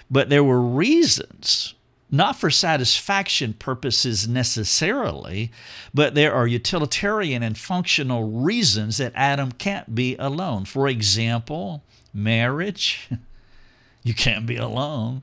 but 0.10 0.30
there 0.30 0.44
were 0.44 0.62
reasons 0.62 1.76
not 2.12 2.36
for 2.36 2.50
satisfaction 2.50 3.54
purposes 3.54 4.28
necessarily, 4.28 5.52
but 5.94 6.16
there 6.16 6.34
are 6.34 6.48
utilitarian 6.48 7.44
and 7.44 7.58
functional 7.58 8.24
reasons 8.24 8.98
that 8.98 9.12
Adam 9.16 9.52
can't 9.52 9.94
be 9.94 10.16
alone. 10.18 10.66
For 10.66 10.88
example, 10.88 11.84
marriage, 12.14 13.10
you 14.04 14.14
can't 14.14 14.48
be 14.48 14.56
alone, 14.56 15.22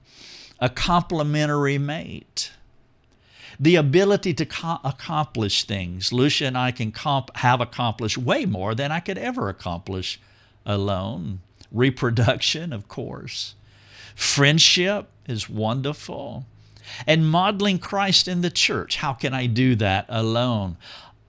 a 0.61 0.69
complementary 0.69 1.79
mate. 1.79 2.53
The 3.59 3.77
ability 3.77 4.35
to 4.35 4.47
co- 4.47 4.81
accomplish 4.85 5.65
things. 5.65 6.13
Lucia 6.13 6.47
and 6.47 6.59
I 6.59 6.71
can 6.71 6.93
comp- 6.93 7.37
have 7.37 7.61
accomplished 7.61 8.19
way 8.19 8.45
more 8.45 8.75
than 8.75 8.93
I 8.93 9.01
could 9.01 9.19
ever 9.19 9.49
accomplish 9.49 10.21
alone. 10.65 11.41
Reproduction, 11.73 12.73
of 12.73 12.89
course. 12.89 13.55
Friendship 14.15 15.09
is 15.27 15.49
wonderful 15.49 16.47
and 17.07 17.29
modeling 17.31 17.79
Christ 17.79 18.29
in 18.29 18.43
the 18.43 18.51
church. 18.51 18.97
How 18.97 19.13
can 19.13 19.35
I 19.35 19.47
do 19.47 19.75
that 19.77 20.07
alone? 20.09 20.77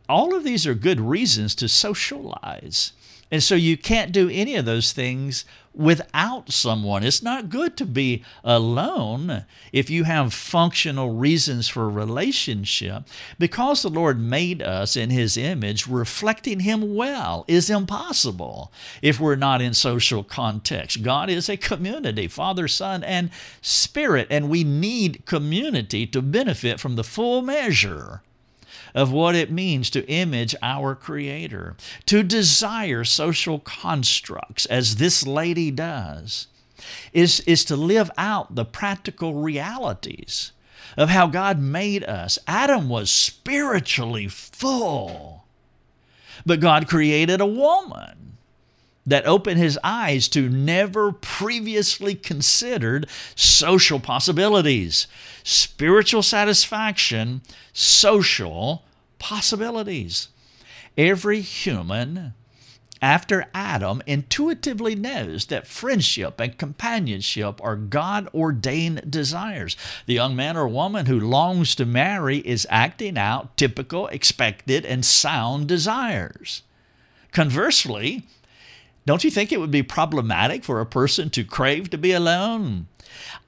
All 0.07 0.35
of 0.35 0.43
these 0.43 0.65
are 0.65 0.73
good 0.73 1.01
reasons 1.01 1.55
to 1.55 1.67
socialize. 1.67 2.93
And 3.29 3.43
so 3.43 3.55
you 3.55 3.77
can't 3.77 4.11
do 4.11 4.29
any 4.29 4.55
of 4.55 4.65
those 4.65 4.93
things 4.93 5.43
without 5.77 6.51
someone. 6.51 7.03
It's 7.03 7.21
not 7.21 7.49
good 7.49 7.77
to 7.77 7.85
be 7.85 8.23
alone 8.43 9.45
if 9.71 9.89
you 9.89 10.05
have 10.05 10.33
functional 10.33 11.11
reasons 11.11 11.67
for 11.67 11.89
relationship. 11.89 13.03
Because 13.37 13.81
the 13.81 13.89
Lord 13.89 14.19
made 14.19 14.61
us 14.61 14.95
in 14.95 15.11
His 15.11 15.37
image, 15.37 15.87
reflecting 15.87 16.61
Him 16.61 16.95
well 16.95 17.45
is 17.47 17.69
impossible 17.69 18.71
if 19.01 19.19
we're 19.19 19.35
not 19.35 19.61
in 19.61 19.73
social 19.73 20.23
context. 20.23 21.03
God 21.03 21.29
is 21.29 21.47
a 21.47 21.57
community, 21.57 22.27
Father, 22.27 22.67
Son, 22.67 23.03
and 23.03 23.29
Spirit, 23.61 24.27
and 24.31 24.49
we 24.49 24.63
need 24.63 25.25
community 25.25 26.07
to 26.07 26.21
benefit 26.21 26.79
from 26.79 26.95
the 26.95 27.03
full 27.03 27.41
measure 27.41 28.21
of 28.97 29.11
what 29.11 29.35
it 29.35 29.51
means 29.51 29.91
to 29.91 30.09
image 30.09 30.55
our 30.63 30.95
Creator, 30.95 31.75
to 32.07 32.23
desire 32.23 33.03
social 33.03 33.59
constructs 33.59 34.65
as 34.65 34.95
this 34.95 35.27
lady 35.27 35.69
does, 35.69 36.47
is, 37.13 37.41
is 37.41 37.63
to 37.63 37.75
live 37.75 38.09
out 38.17 38.55
the 38.55 38.65
practical 38.65 39.35
realities 39.35 40.51
of 40.97 41.09
how 41.09 41.27
God 41.27 41.59
made 41.59 42.03
us. 42.05 42.39
Adam 42.47 42.89
was 42.89 43.11
spiritually 43.11 44.27
full, 44.27 45.45
but 46.43 46.59
God 46.59 46.87
created 46.87 47.39
a 47.39 47.45
woman 47.45 48.37
that 49.05 49.27
opened 49.27 49.59
his 49.59 49.77
eyes 49.83 50.27
to 50.29 50.49
never 50.49 51.11
previously 51.11 52.15
considered 52.15 53.07
social 53.35 53.99
possibilities, 53.99 55.05
spiritual 55.43 56.23
satisfaction, 56.23 57.41
social 57.73 58.83
possibilities. 59.19 60.29
Every 60.97 61.41
human 61.41 62.33
after 63.01 63.45
Adam 63.53 64.01
intuitively 64.07 64.95
knows 64.95 65.45
that 65.45 65.67
friendship 65.67 66.39
and 66.39 66.57
companionship 66.57 67.63
are 67.63 67.75
God 67.75 68.27
ordained 68.33 69.11
desires. 69.11 69.77
The 70.07 70.15
young 70.15 70.35
man 70.35 70.57
or 70.57 70.67
woman 70.67 71.05
who 71.05 71.19
longs 71.19 71.75
to 71.75 71.85
marry 71.85 72.37
is 72.39 72.65
acting 72.69 73.17
out 73.17 73.55
typical, 73.55 74.07
expected, 74.07 74.85
and 74.85 75.05
sound 75.05 75.67
desires. 75.67 76.63
Conversely, 77.31 78.23
don't 79.05 79.23
you 79.23 79.29
think 79.29 79.51
it 79.51 79.59
would 79.59 79.71
be 79.71 79.83
problematic 79.83 80.63
for 80.63 80.79
a 80.79 80.85
person 80.85 81.29
to 81.31 81.43
crave 81.43 81.89
to 81.91 81.97
be 81.97 82.13
alone? 82.13 82.87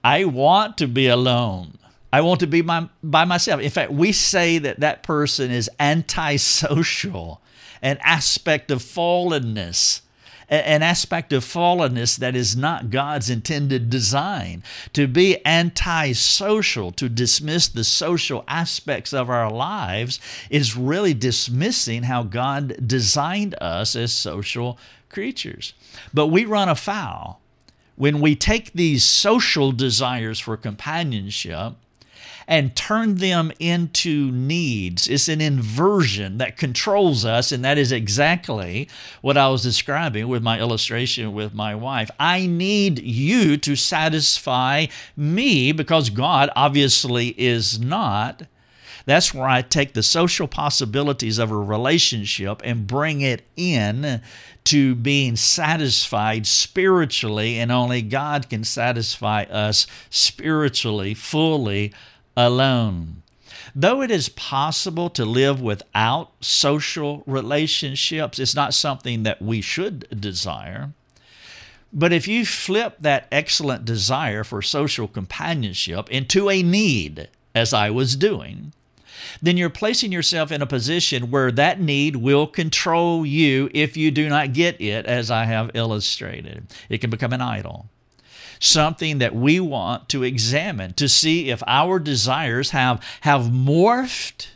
I 0.04 0.26
want 0.26 0.78
to 0.78 0.88
be 0.88 1.08
alone. 1.08 1.79
I 2.12 2.22
want 2.22 2.40
to 2.40 2.48
be 2.48 2.62
my, 2.62 2.90
by 3.04 3.26
myself. 3.26 3.62
In 3.62 3.70
fact, 3.70 3.92
we 3.92 4.12
say 4.12 4.58
that 4.58 4.80
that 4.80 5.04
person 5.04 5.52
is 5.52 5.70
antisocial, 5.80 7.42
an 7.82 8.00
aspect 8.02 8.72
of 8.72 8.82
fallenness, 8.82 10.02
an 10.50 10.82
aspect 10.82 11.32
of 11.32 11.44
fallenness 11.44 12.18
that 12.18 12.36
is 12.36 12.58
not 12.58 12.90
God's 12.90 13.30
intended 13.30 13.92
design. 13.92 14.64
To 14.94 15.08
be 15.08 15.46
antisocial, 15.46 16.92
to 16.94 17.08
dismiss 17.08 17.68
the 17.68 17.84
social 17.84 18.44
aspects 18.48 19.14
of 19.14 19.30
our 19.30 19.52
lives, 19.52 20.20
is 20.50 20.76
really 20.76 21.14
dismissing 21.14 22.04
how 22.04 22.24
God 22.24 22.88
designed 22.88 23.54
us 23.62 23.96
as 23.96 24.12
social 24.12 24.80
creatures. 25.10 25.74
But 26.12 26.28
we 26.28 26.46
run 26.46 26.70
afoul 26.70 27.40
when 27.96 28.20
we 28.20 28.36
take 28.36 28.74
these 28.74 29.04
social 29.04 29.72
desires 29.72 30.40
for 30.40 30.58
companionship 30.58 31.74
and 32.48 32.76
turn 32.76 33.16
them 33.16 33.52
into 33.60 34.32
needs. 34.32 35.08
It's 35.08 35.28
an 35.28 35.42
inversion 35.42 36.38
that 36.40 36.58
controls 36.58 37.26
us, 37.26 37.52
and 37.52 37.64
that 37.64 37.78
is 37.78 37.92
exactly 37.92 38.90
what 39.22 39.38
I 39.38 39.50
was 39.50 39.64
describing 39.64 40.28
with 40.28 40.44
my 40.44 40.60
illustration 40.60 41.34
with 41.34 41.54
my 41.54 41.76
wife. 41.76 42.10
I 42.20 42.46
need 42.48 43.00
you 43.00 43.58
to 43.58 43.76
satisfy 43.76 44.88
me 45.16 45.72
because 45.72 46.10
God 46.10 46.50
obviously 46.56 47.30
is 47.40 47.80
not. 47.80 48.44
That's 49.06 49.34
where 49.34 49.48
I 49.48 49.62
take 49.62 49.94
the 49.94 50.04
social 50.04 50.48
possibilities 50.48 51.38
of 51.38 51.52
a 51.52 51.58
relationship 51.58 52.62
and 52.64 52.88
bring 52.88 53.22
it 53.22 53.44
in 53.56 54.22
to 54.66 54.96
being 54.96 55.36
satisfied 55.36 56.46
spiritually, 56.46 57.60
and 57.60 57.72
only 57.72 58.02
God 58.02 58.50
can 58.50 58.64
satisfy 58.64 59.44
us 59.44 59.88
spiritually, 60.10 61.14
fully, 61.14 61.94
alone. 62.36 63.24
Though 63.76 64.02
it 64.02 64.12
is 64.12 64.30
possible 64.30 65.10
to 65.12 65.26
live 65.26 65.62
without 65.62 66.32
social 66.42 67.24
relationships, 67.26 68.40
it's 68.40 68.56
not 68.56 68.74
something 68.74 69.24
that 69.24 69.42
we 69.42 69.62
should 69.62 70.08
desire. 70.20 70.92
But 71.92 72.14
if 72.14 72.28
you 72.28 72.46
flip 72.46 72.98
that 73.00 73.28
excellent 73.32 73.86
desire 73.86 74.44
for 74.44 74.62
social 74.62 75.08
companionship 75.08 76.10
into 76.10 76.50
a 76.50 76.62
need, 76.62 77.30
as 77.56 77.74
I 77.74 77.90
was 77.90 78.16
doing, 78.16 78.74
then 79.42 79.58
you're 79.58 79.70
placing 79.70 80.12
yourself 80.12 80.52
in 80.52 80.62
a 80.62 80.68
position 80.68 81.32
where 81.32 81.52
that 81.52 81.80
need 81.80 82.18
will 82.18 82.48
control 82.48 83.26
you 83.26 83.70
if 83.74 83.98
you 83.98 84.12
do 84.12 84.30
not 84.30 84.54
get 84.54 84.80
it, 84.82 85.06
as 85.06 85.32
I 85.32 85.46
have 85.46 85.72
illustrated. 85.74 86.68
It 86.90 87.00
can 87.00 87.10
become 87.10 87.34
an 87.34 87.42
idol 87.42 87.88
something 88.62 89.20
that 89.20 89.34
we 89.34 89.58
want 89.58 90.10
to 90.10 90.22
examine 90.22 90.94
to 90.94 91.08
see 91.08 91.50
if 91.50 91.64
our 91.66 91.98
desires 91.98 92.72
have, 92.72 93.02
have 93.22 93.44
morphed 93.44 94.48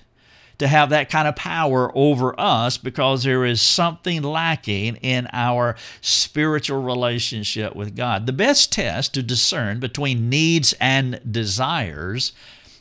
to 0.60 0.68
have 0.68 0.90
that 0.90 1.10
kind 1.10 1.28
of 1.28 1.36
power 1.36 1.92
over 1.96 2.40
us 2.40 2.78
because 2.78 3.24
there 3.24 3.46
is 3.46 3.62
something 3.62 4.22
lacking 4.22 4.96
in 4.98 5.28
our 5.34 5.76
spiritual 6.02 6.82
relationship 6.82 7.76
with 7.76 7.96
God. 7.96 8.26
The 8.26 8.34
best 8.34 8.72
test 8.72 9.14
to 9.14 9.24
discern 9.24 9.80
between 9.80 10.30
needs 10.30 10.74
and 10.80 11.20
desires 11.30 12.34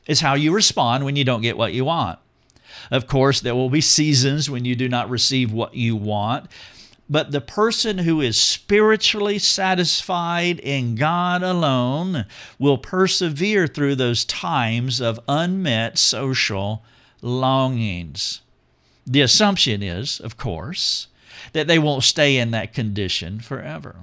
is 0.07 0.21
how 0.21 0.35
you 0.35 0.53
respond 0.53 1.05
when 1.05 1.17
you 1.17 1.25
don't 1.25 1.43
get 1.43 1.57
what 1.57 1.73
you 1.73 1.85
want. 1.85 2.19
Of 2.91 3.07
course, 3.07 3.41
there 3.41 3.55
will 3.55 3.71
be 3.71 3.81
seasons 3.81 4.51
when 4.51 4.65
you 4.65 4.75
do 4.75 4.89
not 4.89 5.11
receive 5.11 5.53
what 5.53 5.75
you 5.75 5.95
want, 5.97 6.49
but 7.09 7.31
the 7.31 7.41
person 7.41 7.99
who 7.99 8.21
is 8.21 8.41
spiritually 8.41 9.39
satisfied 9.39 10.59
in 10.61 10.95
God 10.95 11.43
alone 11.43 12.25
will 12.59 12.79
persevere 12.79 13.67
through 13.67 13.97
those 13.97 14.25
times 14.25 15.01
of 15.01 15.21
unmet 15.29 15.99
social 15.99 16.83
longings. 17.21 18.41
The 19.07 19.21
assumption 19.21 19.83
is, 19.83 20.21
of 20.21 20.37
course, 20.37 21.09
that 21.53 21.67
they 21.67 21.79
won't 21.79 22.05
stay 22.05 22.39
in 22.39 22.51
that 22.53 22.73
condition 22.73 23.41
forever. 23.41 23.97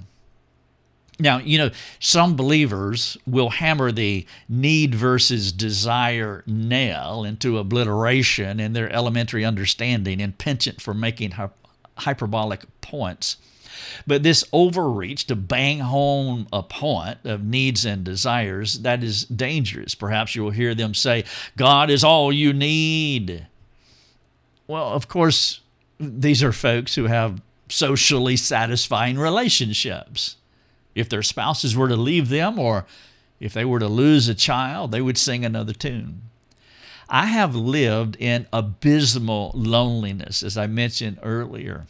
Now, 1.20 1.38
you 1.38 1.58
know, 1.58 1.70
some 1.98 2.34
believers 2.34 3.18
will 3.26 3.50
hammer 3.50 3.92
the 3.92 4.26
need 4.48 4.94
versus 4.94 5.52
desire 5.52 6.42
nail 6.46 7.24
into 7.24 7.58
obliteration 7.58 8.58
in 8.58 8.72
their 8.72 8.90
elementary 8.90 9.44
understanding 9.44 10.20
and 10.22 10.36
penchant 10.36 10.80
for 10.80 10.94
making 10.94 11.34
hyperbolic 11.96 12.64
points. 12.80 13.36
But 14.06 14.22
this 14.22 14.44
overreach 14.52 15.26
to 15.26 15.36
bang 15.36 15.80
home 15.80 16.46
a 16.52 16.62
point 16.62 17.18
of 17.24 17.44
needs 17.44 17.84
and 17.84 18.02
desires, 18.04 18.80
that 18.80 19.04
is 19.04 19.24
dangerous. 19.24 19.94
Perhaps 19.94 20.34
you 20.34 20.42
will 20.42 20.50
hear 20.50 20.74
them 20.74 20.94
say, 20.94 21.24
God 21.56 21.90
is 21.90 22.02
all 22.02 22.32
you 22.32 22.52
need. 22.52 23.46
Well, 24.66 24.88
of 24.92 25.08
course, 25.08 25.60
these 25.98 26.42
are 26.42 26.52
folks 26.52 26.94
who 26.94 27.04
have 27.04 27.42
socially 27.68 28.36
satisfying 28.36 29.18
relationships. 29.18 30.36
If 31.00 31.08
their 31.08 31.22
spouses 31.22 31.76
were 31.76 31.88
to 31.88 31.96
leave 31.96 32.28
them 32.28 32.58
or 32.58 32.86
if 33.40 33.52
they 33.52 33.64
were 33.64 33.78
to 33.78 33.88
lose 33.88 34.28
a 34.28 34.34
child, 34.34 34.92
they 34.92 35.00
would 35.00 35.18
sing 35.18 35.44
another 35.44 35.72
tune. 35.72 36.22
I 37.08 37.26
have 37.26 37.56
lived 37.56 38.16
in 38.20 38.46
abysmal 38.52 39.50
loneliness, 39.54 40.42
as 40.42 40.56
I 40.56 40.66
mentioned 40.68 41.18
earlier. 41.22 41.86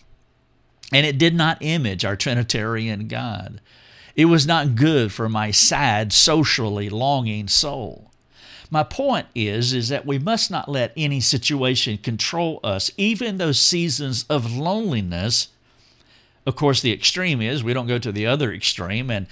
And 0.93 1.05
it 1.05 1.19
did 1.19 1.35
not 1.35 1.59
image 1.61 2.05
our 2.05 2.17
Trinitarian 2.17 3.07
God. 3.07 3.61
It 4.17 4.25
was 4.25 4.47
not 4.47 4.75
good 4.75 5.13
for 5.13 5.29
my 5.29 5.51
sad, 5.51 6.13
socially 6.13 6.89
longing 6.89 7.49
soul. 7.49 8.11
My 8.71 8.83
point 8.85 9.27
is 9.35 9.73
is 9.73 9.89
that 9.89 10.07
we 10.07 10.19
must 10.19 10.51
not 10.51 10.69
let 10.69 10.93
any 10.97 11.21
situation 11.21 11.99
control 11.99 12.61
us, 12.63 12.91
even 12.97 13.37
those 13.37 13.59
seasons 13.59 14.25
of 14.31 14.57
loneliness. 14.57 15.49
Of 16.47 16.57
course, 16.57 16.81
the 16.81 16.93
extreme 16.93 17.41
is 17.43 17.63
we 17.63 17.75
don't 17.75 17.87
go 17.87 17.99
to 17.99 18.13
the 18.13 18.27
other 18.27 18.53
extreme 18.53 19.11
and 19.11 19.27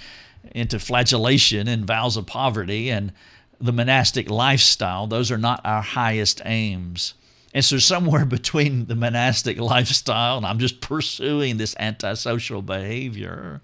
into 0.51 0.79
flagellation 0.79 1.67
and 1.67 1.85
vows 1.85 2.17
of 2.17 2.25
poverty 2.25 2.89
and 2.89 3.11
the 3.59 3.73
monastic 3.73 4.29
lifestyle, 4.29 5.05
those 5.05 5.31
are 5.31 5.37
not 5.37 5.61
our 5.65 5.81
highest 5.81 6.41
aims. 6.45 7.13
And 7.53 7.65
so, 7.65 7.77
somewhere 7.77 8.25
between 8.37 8.85
the 8.85 8.95
monastic 8.95 9.59
lifestyle 9.59 10.37
and 10.37 10.45
I'm 10.45 10.59
just 10.59 10.81
pursuing 10.81 11.57
this 11.57 11.75
antisocial 11.79 12.61
behavior 12.61 13.61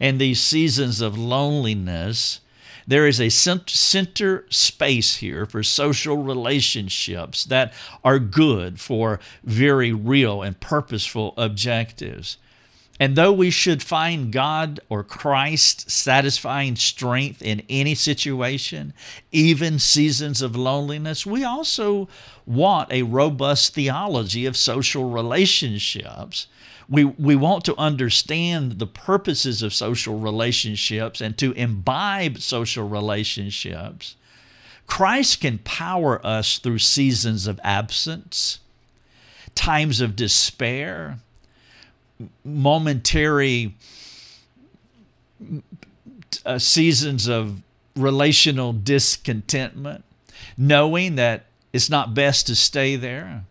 and 0.00 0.20
these 0.20 0.40
seasons 0.40 1.00
of 1.00 1.18
loneliness, 1.18 2.40
there 2.86 3.08
is 3.08 3.20
a 3.20 3.30
center 3.30 4.46
space 4.48 5.16
here 5.16 5.44
for 5.44 5.62
social 5.62 6.18
relationships 6.18 7.44
that 7.46 7.72
are 8.04 8.20
good 8.20 8.78
for 8.78 9.18
very 9.42 9.92
real 9.92 10.42
and 10.42 10.60
purposeful 10.60 11.34
objectives. 11.36 12.36
And 12.98 13.14
though 13.14 13.32
we 13.32 13.50
should 13.50 13.82
find 13.82 14.32
God 14.32 14.80
or 14.88 15.04
Christ 15.04 15.90
satisfying 15.90 16.76
strength 16.76 17.42
in 17.42 17.62
any 17.68 17.94
situation, 17.94 18.94
even 19.32 19.78
seasons 19.78 20.40
of 20.40 20.56
loneliness, 20.56 21.26
we 21.26 21.44
also 21.44 22.08
want 22.46 22.90
a 22.90 23.02
robust 23.02 23.74
theology 23.74 24.46
of 24.46 24.56
social 24.56 25.10
relationships. 25.10 26.46
We, 26.88 27.04
we 27.04 27.36
want 27.36 27.64
to 27.66 27.76
understand 27.76 28.78
the 28.78 28.86
purposes 28.86 29.62
of 29.62 29.74
social 29.74 30.18
relationships 30.18 31.20
and 31.20 31.36
to 31.38 31.52
imbibe 31.52 32.38
social 32.38 32.88
relationships. 32.88 34.16
Christ 34.86 35.40
can 35.40 35.58
power 35.58 36.24
us 36.24 36.58
through 36.58 36.78
seasons 36.78 37.46
of 37.46 37.60
absence, 37.64 38.60
times 39.54 40.00
of 40.00 40.14
despair, 40.14 41.18
momentary 42.44 43.74
uh, 46.44 46.58
seasons 46.58 47.28
of 47.28 47.62
relational 47.94 48.72
discontentment, 48.72 50.04
knowing 50.56 51.16
that 51.16 51.46
it's 51.72 51.90
not 51.90 52.14
best 52.14 52.46
to 52.46 52.54
stay 52.54 52.96
there. 52.96 53.44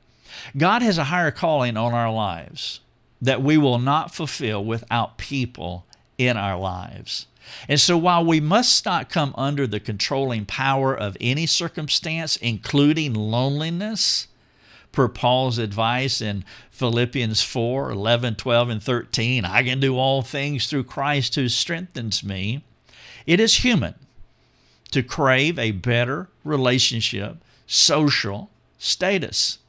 God 0.58 0.82
has 0.82 0.98
a 0.98 1.06
higher 1.06 1.32
calling 1.32 1.78
on 1.78 1.94
our 1.94 2.12
lives 2.12 2.80
that 3.22 3.42
we 3.42 3.58
will 3.58 3.80
not 3.80 4.14
fulfill 4.14 4.64
without 4.64 5.18
people 5.18 5.86
in 6.18 6.38
our 6.38 6.58
lives. 6.58 7.28
And 7.68 7.80
so, 7.80 7.98
while 7.98 8.26
we 8.26 8.40
must 8.40 8.86
not 8.86 9.10
come 9.10 9.34
under 9.38 9.68
the 9.68 9.80
controlling 9.80 10.46
power 10.46 10.96
of 10.96 11.16
any 11.22 11.46
circumstance, 11.46 12.36
including 12.38 13.14
loneliness, 13.14 14.28
per 14.96 15.08
Paul's 15.08 15.60
advice 15.60 16.22
in 16.22 16.44
Philippians 16.72 17.44
4 17.44 17.92
11, 17.92 18.36
12, 18.36 18.70
and 18.70 18.82
13. 18.82 19.46
I 19.46 19.62
can 19.62 19.80
do 19.80 19.98
all 19.98 20.24
things 20.24 20.68
through 20.68 20.86
Christ 20.86 21.36
who 21.36 21.50
strengthens 21.50 22.24
me. 22.24 22.64
It 23.28 23.40
is 23.40 23.58
human 23.58 23.96
to 24.92 25.04
crave 25.04 25.60
a 25.60 25.72
better 25.72 26.30
relationship, 26.44 27.38
social 27.68 28.50
status. 28.80 29.60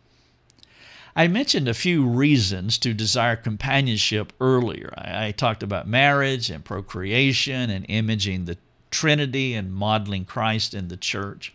I 1.16 1.28
mentioned 1.28 1.66
a 1.66 1.74
few 1.74 2.06
reasons 2.06 2.78
to 2.78 2.92
desire 2.92 3.36
companionship 3.36 4.32
earlier. 4.40 4.92
I, 4.96 5.28
I, 5.28 5.30
talked 5.32 5.62
about 5.62 5.88
marriage 5.88 6.50
and 6.50 6.62
procreation 6.62 7.70
and 7.70 7.86
imaging 7.88 8.44
the 8.44 8.58
Trinity 8.90 9.54
and 9.54 9.72
modeling 9.74 10.26
Christ 10.26 10.74
in 10.74 10.88
the 10.88 10.96
church. 10.96 11.54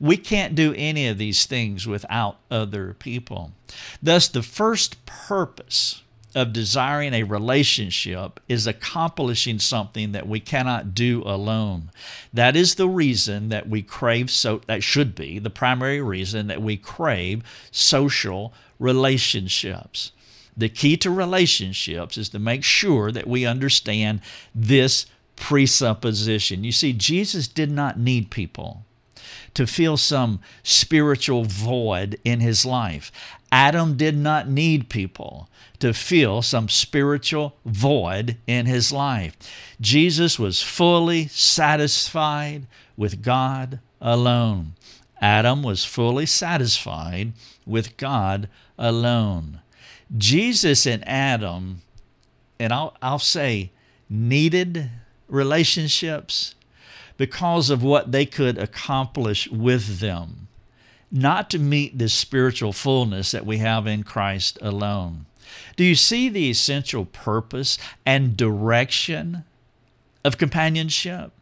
We 0.00 0.16
can't 0.16 0.54
do 0.54 0.74
any 0.76 1.08
of 1.08 1.18
these 1.18 1.46
things 1.46 1.86
without 1.86 2.38
other 2.50 2.94
people. 2.98 3.52
Thus, 4.02 4.28
the 4.28 4.42
first 4.42 5.04
purpose 5.06 6.02
of 6.34 6.52
desiring 6.52 7.14
a 7.14 7.22
relationship 7.22 8.40
is 8.48 8.66
accomplishing 8.66 9.58
something 9.58 10.12
that 10.12 10.26
we 10.26 10.40
cannot 10.40 10.94
do 10.94 11.22
alone. 11.24 11.90
That 12.32 12.56
is 12.56 12.74
the 12.74 12.88
reason 12.88 13.50
that 13.50 13.68
we 13.68 13.82
crave 13.82 14.30
so 14.30 14.60
that 14.66 14.82
should 14.82 15.14
be 15.14 15.38
the 15.38 15.50
primary 15.50 16.00
reason 16.00 16.48
that 16.48 16.60
we 16.60 16.76
crave 16.76 17.42
social 17.70 18.52
relationships. 18.78 20.10
The 20.56 20.68
key 20.68 20.96
to 20.98 21.10
relationships 21.10 22.18
is 22.18 22.28
to 22.30 22.38
make 22.38 22.64
sure 22.64 23.12
that 23.12 23.26
we 23.26 23.46
understand 23.46 24.20
this 24.54 25.06
presupposition. 25.36 26.64
You 26.64 26.72
see, 26.72 26.92
Jesus 26.92 27.48
did 27.48 27.70
not 27.70 27.98
need 27.98 28.30
people 28.30 28.84
to 29.54 29.66
fill 29.66 29.96
some 29.96 30.40
spiritual 30.62 31.44
void 31.44 32.18
in 32.24 32.40
his 32.40 32.66
life. 32.66 33.10
Adam 33.50 33.96
did 33.96 34.16
not 34.16 34.48
need 34.48 34.88
people 34.88 35.48
to 35.78 35.92
fill 35.94 36.42
some 36.42 36.68
spiritual 36.68 37.56
void 37.64 38.36
in 38.46 38.66
his 38.66 38.92
life. 38.92 39.36
Jesus 39.80 40.38
was 40.38 40.62
fully 40.62 41.28
satisfied 41.28 42.66
with 42.96 43.22
God 43.22 43.80
alone. 44.00 44.74
Adam 45.20 45.62
was 45.62 45.84
fully 45.84 46.26
satisfied 46.26 47.32
with 47.66 47.96
God 47.96 48.48
alone. 48.78 49.60
Jesus 50.16 50.86
and 50.86 51.06
Adam, 51.08 51.82
and 52.58 52.72
I'll, 52.72 52.96
I'll 53.00 53.18
say, 53.18 53.70
needed 54.10 54.90
relationships 55.28 56.54
because 57.16 57.70
of 57.70 57.82
what 57.82 58.12
they 58.12 58.26
could 58.26 58.58
accomplish 58.58 59.48
with 59.48 60.00
them, 60.00 60.48
not 61.10 61.48
to 61.50 61.58
meet 61.58 61.98
this 61.98 62.14
spiritual 62.14 62.72
fullness 62.72 63.30
that 63.30 63.46
we 63.46 63.58
have 63.58 63.86
in 63.86 64.02
Christ 64.02 64.58
alone. 64.60 65.26
Do 65.76 65.84
you 65.84 65.94
see 65.94 66.28
the 66.28 66.50
essential 66.50 67.04
purpose 67.04 67.78
and 68.04 68.36
direction 68.36 69.44
of 70.24 70.38
companionship? 70.38 71.32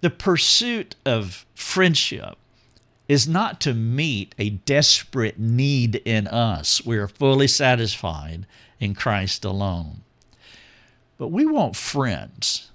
The 0.00 0.10
pursuit 0.10 0.96
of 1.04 1.46
friendship 1.54 2.36
is 3.08 3.28
not 3.28 3.60
to 3.60 3.74
meet 3.74 4.34
a 4.38 4.50
desperate 4.50 5.38
need 5.38 5.96
in 6.04 6.26
us. 6.26 6.84
We 6.84 6.96
are 6.98 7.08
fully 7.08 7.48
satisfied 7.48 8.46
in 8.80 8.94
Christ 8.94 9.44
alone. 9.44 10.02
But 11.18 11.28
we 11.28 11.46
want 11.46 11.76
friends 11.76 12.70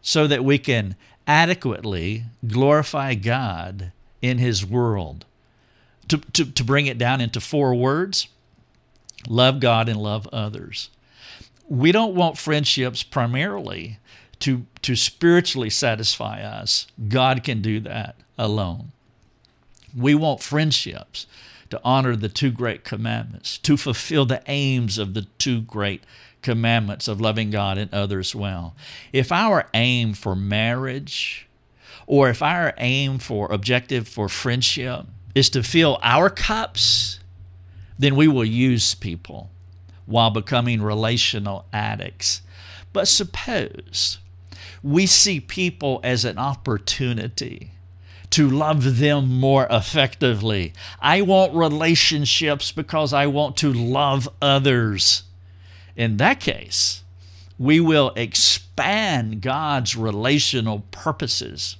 so 0.00 0.26
that 0.26 0.44
we 0.44 0.58
can 0.58 0.96
adequately 1.26 2.24
glorify 2.46 3.14
God 3.14 3.92
in 4.20 4.38
His 4.38 4.64
world. 4.64 5.24
To, 6.08 6.18
to, 6.18 6.44
to 6.44 6.64
bring 6.64 6.86
it 6.86 6.98
down 6.98 7.20
into 7.20 7.40
four 7.40 7.74
words 7.74 8.28
love 9.28 9.60
God 9.60 9.88
and 9.88 10.00
love 10.02 10.28
others. 10.32 10.90
We 11.68 11.92
don't 11.92 12.14
want 12.14 12.36
friendships 12.36 13.02
primarily 13.02 13.98
to, 14.40 14.66
to 14.82 14.96
spiritually 14.96 15.70
satisfy 15.70 16.42
us. 16.42 16.88
God 17.08 17.44
can 17.44 17.62
do 17.62 17.78
that 17.80 18.16
alone. 18.36 18.90
We 19.96 20.14
want 20.14 20.42
friendships 20.42 21.26
to 21.72 21.80
honor 21.82 22.14
the 22.14 22.28
two 22.28 22.50
great 22.50 22.84
commandments, 22.84 23.56
to 23.56 23.78
fulfill 23.78 24.26
the 24.26 24.42
aims 24.46 24.98
of 24.98 25.14
the 25.14 25.22
two 25.38 25.62
great 25.62 26.04
commandments 26.42 27.08
of 27.08 27.18
loving 27.18 27.48
God 27.48 27.78
and 27.78 27.92
others 27.94 28.34
well. 28.34 28.76
If 29.10 29.32
our 29.32 29.70
aim 29.72 30.12
for 30.12 30.36
marriage 30.36 31.48
or 32.06 32.28
if 32.28 32.42
our 32.42 32.74
aim 32.76 33.18
for 33.18 33.50
objective 33.50 34.06
for 34.06 34.28
friendship 34.28 35.06
is 35.34 35.48
to 35.48 35.62
fill 35.62 35.98
our 36.02 36.28
cups, 36.28 37.20
then 37.98 38.16
we 38.16 38.28
will 38.28 38.44
use 38.44 38.94
people 38.94 39.48
while 40.04 40.28
becoming 40.28 40.82
relational 40.82 41.64
addicts. 41.72 42.42
But 42.92 43.08
suppose 43.08 44.18
we 44.82 45.06
see 45.06 45.40
people 45.40 46.00
as 46.04 46.26
an 46.26 46.36
opportunity 46.36 47.70
to 48.32 48.48
love 48.48 48.98
them 48.98 49.28
more 49.28 49.66
effectively. 49.70 50.72
I 51.00 51.22
want 51.22 51.54
relationships 51.54 52.72
because 52.72 53.12
I 53.12 53.26
want 53.26 53.56
to 53.58 53.72
love 53.72 54.28
others. 54.40 55.24
In 55.96 56.16
that 56.16 56.40
case, 56.40 57.02
we 57.58 57.78
will 57.78 58.12
expand 58.16 59.40
God's 59.40 59.96
relational 59.96 60.84
purposes 60.90 61.76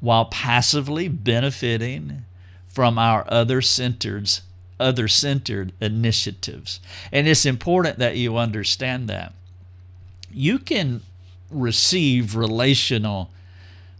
while 0.00 0.26
passively 0.26 1.08
benefiting 1.08 2.24
from 2.66 2.98
our 2.98 3.24
other 3.28 3.62
centered 3.62 4.30
other 4.78 5.08
centered 5.08 5.72
initiatives. 5.80 6.80
And 7.10 7.26
it's 7.26 7.46
important 7.46 7.98
that 7.98 8.16
you 8.16 8.36
understand 8.36 9.08
that. 9.08 9.32
You 10.30 10.58
can 10.58 11.00
receive 11.50 12.36
relational 12.36 13.30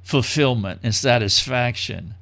fulfillment 0.07 0.79
and 0.85 0.95
satisfaction, 0.95 2.15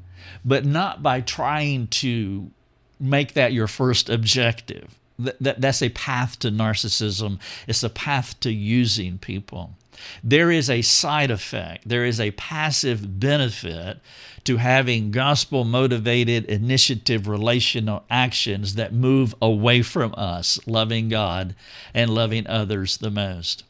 but 0.45 0.65
not 0.65 1.03
by 1.03 1.21
trying 1.21 1.87
to 1.87 2.51
make 2.99 3.35
that 3.35 3.53
your 3.53 3.67
first 3.67 4.09
objective 4.09 4.89
that, 5.19 5.61
that's 5.61 5.83
a 5.83 5.91
path 5.91 6.39
to 6.41 6.51
narcissism. 6.51 7.39
It's 7.67 7.83
a 7.83 7.91
path 7.91 8.39
to 8.41 8.53
using 8.53 9.19
people. 9.19 9.75
There 10.23 10.51
is 10.51 10.69
a 10.69 10.83
side 10.83 11.31
effect, 11.31 11.89
there 11.89 12.05
is 12.05 12.21
a 12.21 12.33
passive 12.33 13.21
benefit 13.21 14.01
to 14.43 14.57
having 14.57 15.11
gospel 15.11 15.65
motivated 15.65 16.45
initiative 16.47 17.29
relational 17.29 18.05
actions 18.11 18.75
that 18.75 18.93
move 18.93 19.35
away 19.41 19.83
from 19.83 20.15
us 20.17 20.59
loving 20.67 21.09
God 21.09 21.55
and 21.95 22.11
loving 22.11 22.47
others 22.47 22.99
the 22.99 23.11
most. 23.11 23.63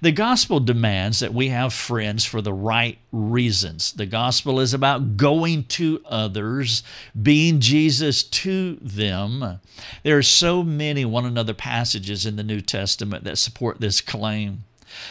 The 0.00 0.12
gospel 0.12 0.60
demands 0.60 1.20
that 1.20 1.34
we 1.34 1.48
have 1.48 1.72
friends 1.72 2.24
for 2.24 2.40
the 2.40 2.52
right 2.52 2.98
reasons. 3.12 3.92
The 3.92 4.06
gospel 4.06 4.60
is 4.60 4.74
about 4.74 5.16
going 5.16 5.64
to 5.64 6.02
others, 6.06 6.82
being 7.20 7.60
Jesus 7.60 8.22
to 8.22 8.76
them. 8.80 9.60
There 10.02 10.18
are 10.18 10.22
so 10.22 10.62
many 10.62 11.04
one 11.04 11.24
another 11.24 11.54
passages 11.54 12.26
in 12.26 12.36
the 12.36 12.42
New 12.42 12.60
Testament 12.60 13.24
that 13.24 13.38
support 13.38 13.80
this 13.80 14.00
claim. 14.00 14.64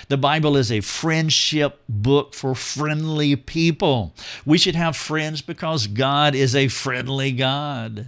The 0.10 0.18
Bible 0.18 0.58
is 0.58 0.72
a 0.72 0.82
friendship 0.82 1.82
book 1.88 2.34
for 2.34 2.56
friendly 2.56 3.36
people. 3.36 4.14
We 4.46 4.58
should 4.58 4.76
have 4.76 4.96
friends 4.96 5.42
because 5.42 5.88
God 5.88 6.36
is 6.36 6.56
a 6.56 6.68
friendly 6.68 7.32
God. 7.32 8.08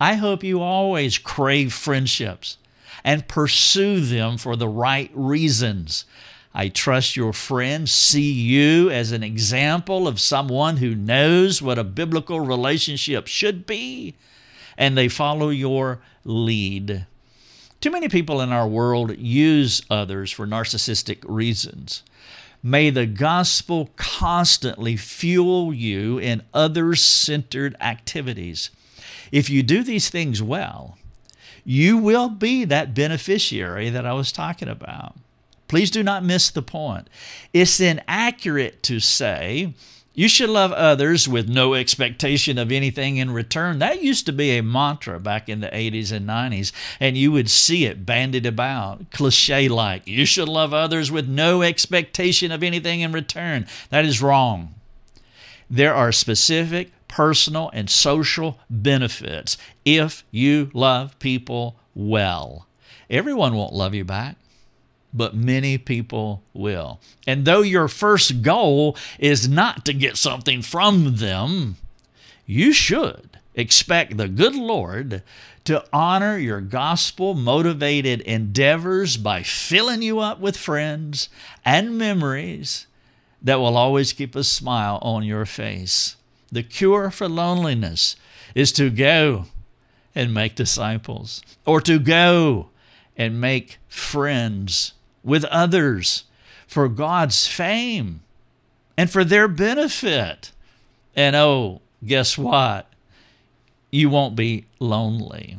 I 0.00 0.14
hope 0.14 0.42
you 0.42 0.60
always 0.60 1.18
crave 1.18 1.72
friendships 1.72 2.58
and 3.04 3.28
pursue 3.28 4.00
them 4.00 4.38
for 4.38 4.56
the 4.56 4.68
right 4.68 5.10
reasons. 5.14 6.06
I 6.54 6.68
trust 6.68 7.16
your 7.16 7.32
friends 7.32 7.92
see 7.92 8.30
you 8.32 8.88
as 8.88 9.12
an 9.12 9.22
example 9.22 10.08
of 10.08 10.20
someone 10.20 10.76
who 10.76 10.94
knows 10.94 11.60
what 11.60 11.78
a 11.78 11.84
biblical 11.84 12.40
relationship 12.40 13.26
should 13.26 13.66
be, 13.66 14.14
and 14.78 14.96
they 14.96 15.08
follow 15.08 15.50
your 15.50 16.00
lead. 16.24 17.06
Too 17.80 17.90
many 17.90 18.08
people 18.08 18.40
in 18.40 18.50
our 18.50 18.68
world 18.68 19.18
use 19.18 19.82
others 19.90 20.30
for 20.30 20.46
narcissistic 20.46 21.18
reasons. 21.24 22.02
May 22.62 22.88
the 22.88 23.04
gospel 23.04 23.90
constantly 23.96 24.96
fuel 24.96 25.74
you 25.74 26.18
in 26.18 26.44
others 26.54 27.02
centered 27.02 27.76
activities. 27.80 28.70
If 29.30 29.50
you 29.50 29.62
do 29.62 29.82
these 29.82 30.08
things 30.08 30.42
well, 30.42 30.96
you 31.64 31.96
will 31.96 32.28
be 32.28 32.64
that 32.64 32.94
beneficiary 32.94 33.90
that 33.90 34.06
I 34.06 34.12
was 34.12 34.32
talking 34.32 34.68
about. 34.68 35.16
Please 35.66 35.90
do 35.90 36.02
not 36.02 36.24
miss 36.24 36.50
the 36.50 36.62
point. 36.62 37.08
It's 37.52 37.80
inaccurate 37.80 38.82
to 38.84 39.00
say 39.00 39.74
you 40.16 40.28
should 40.28 40.50
love 40.50 40.72
others 40.72 41.28
with 41.28 41.48
no 41.48 41.74
expectation 41.74 42.56
of 42.56 42.70
anything 42.70 43.16
in 43.16 43.32
return. 43.32 43.80
That 43.80 44.02
used 44.02 44.26
to 44.26 44.32
be 44.32 44.56
a 44.56 44.62
mantra 44.62 45.18
back 45.18 45.48
in 45.48 45.60
the 45.60 45.66
80s 45.68 46.12
and 46.12 46.28
90s, 46.28 46.70
and 47.00 47.18
you 47.18 47.32
would 47.32 47.50
see 47.50 47.84
it 47.84 48.06
bandied 48.06 48.46
about, 48.46 49.10
cliche 49.10 49.66
like. 49.66 50.06
You 50.06 50.24
should 50.24 50.48
love 50.48 50.72
others 50.72 51.10
with 51.10 51.28
no 51.28 51.62
expectation 51.62 52.52
of 52.52 52.62
anything 52.62 53.00
in 53.00 53.10
return. 53.10 53.66
That 53.90 54.04
is 54.04 54.22
wrong. 54.22 54.76
There 55.68 55.94
are 55.94 56.12
specific 56.12 56.92
personal 57.14 57.70
and 57.72 57.88
social 57.88 58.58
benefits 58.68 59.56
if 59.84 60.24
you 60.32 60.68
love 60.74 61.16
people 61.20 61.76
well. 61.94 62.66
Everyone 63.08 63.54
won't 63.54 63.72
love 63.72 63.94
you 63.94 64.04
back, 64.04 64.34
but 65.12 65.32
many 65.32 65.78
people 65.78 66.42
will. 66.52 66.98
And 67.24 67.44
though 67.44 67.62
your 67.62 67.86
first 67.86 68.42
goal 68.42 68.96
is 69.20 69.48
not 69.48 69.84
to 69.84 69.92
get 69.92 70.16
something 70.16 70.60
from 70.60 71.18
them, 71.18 71.76
you 72.46 72.72
should 72.72 73.38
expect 73.54 74.16
the 74.16 74.26
good 74.26 74.56
Lord 74.56 75.22
to 75.66 75.84
honor 75.92 76.36
your 76.36 76.60
gospel 76.60 77.34
motivated 77.34 78.22
endeavors 78.22 79.16
by 79.16 79.44
filling 79.44 80.02
you 80.02 80.18
up 80.18 80.40
with 80.40 80.56
friends 80.56 81.28
and 81.64 81.96
memories 81.96 82.88
that 83.40 83.60
will 83.60 83.76
always 83.76 84.12
keep 84.12 84.34
a 84.34 84.42
smile 84.42 84.98
on 85.00 85.22
your 85.22 85.46
face. 85.46 86.16
The 86.54 86.62
cure 86.62 87.10
for 87.10 87.28
loneliness 87.28 88.14
is 88.54 88.70
to 88.74 88.88
go 88.88 89.46
and 90.14 90.32
make 90.32 90.54
disciples, 90.54 91.42
or 91.66 91.80
to 91.80 91.98
go 91.98 92.68
and 93.16 93.40
make 93.40 93.78
friends 93.88 94.92
with 95.24 95.44
others 95.46 96.22
for 96.68 96.88
God's 96.88 97.48
fame 97.48 98.20
and 98.96 99.10
for 99.10 99.24
their 99.24 99.48
benefit. 99.48 100.52
And 101.16 101.34
oh, 101.34 101.80
guess 102.06 102.38
what? 102.38 102.88
You 103.90 104.08
won't 104.08 104.36
be 104.36 104.66
lonely. 104.78 105.58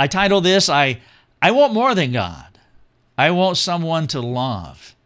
I 0.00 0.06
title 0.06 0.40
this 0.40 0.70
I 0.70 1.02
I 1.42 1.50
want 1.50 1.74
more 1.74 1.94
than 1.94 2.12
God. 2.12 2.58
I 3.18 3.32
want 3.32 3.58
someone 3.58 4.06
to 4.08 4.20
love. 4.22 4.96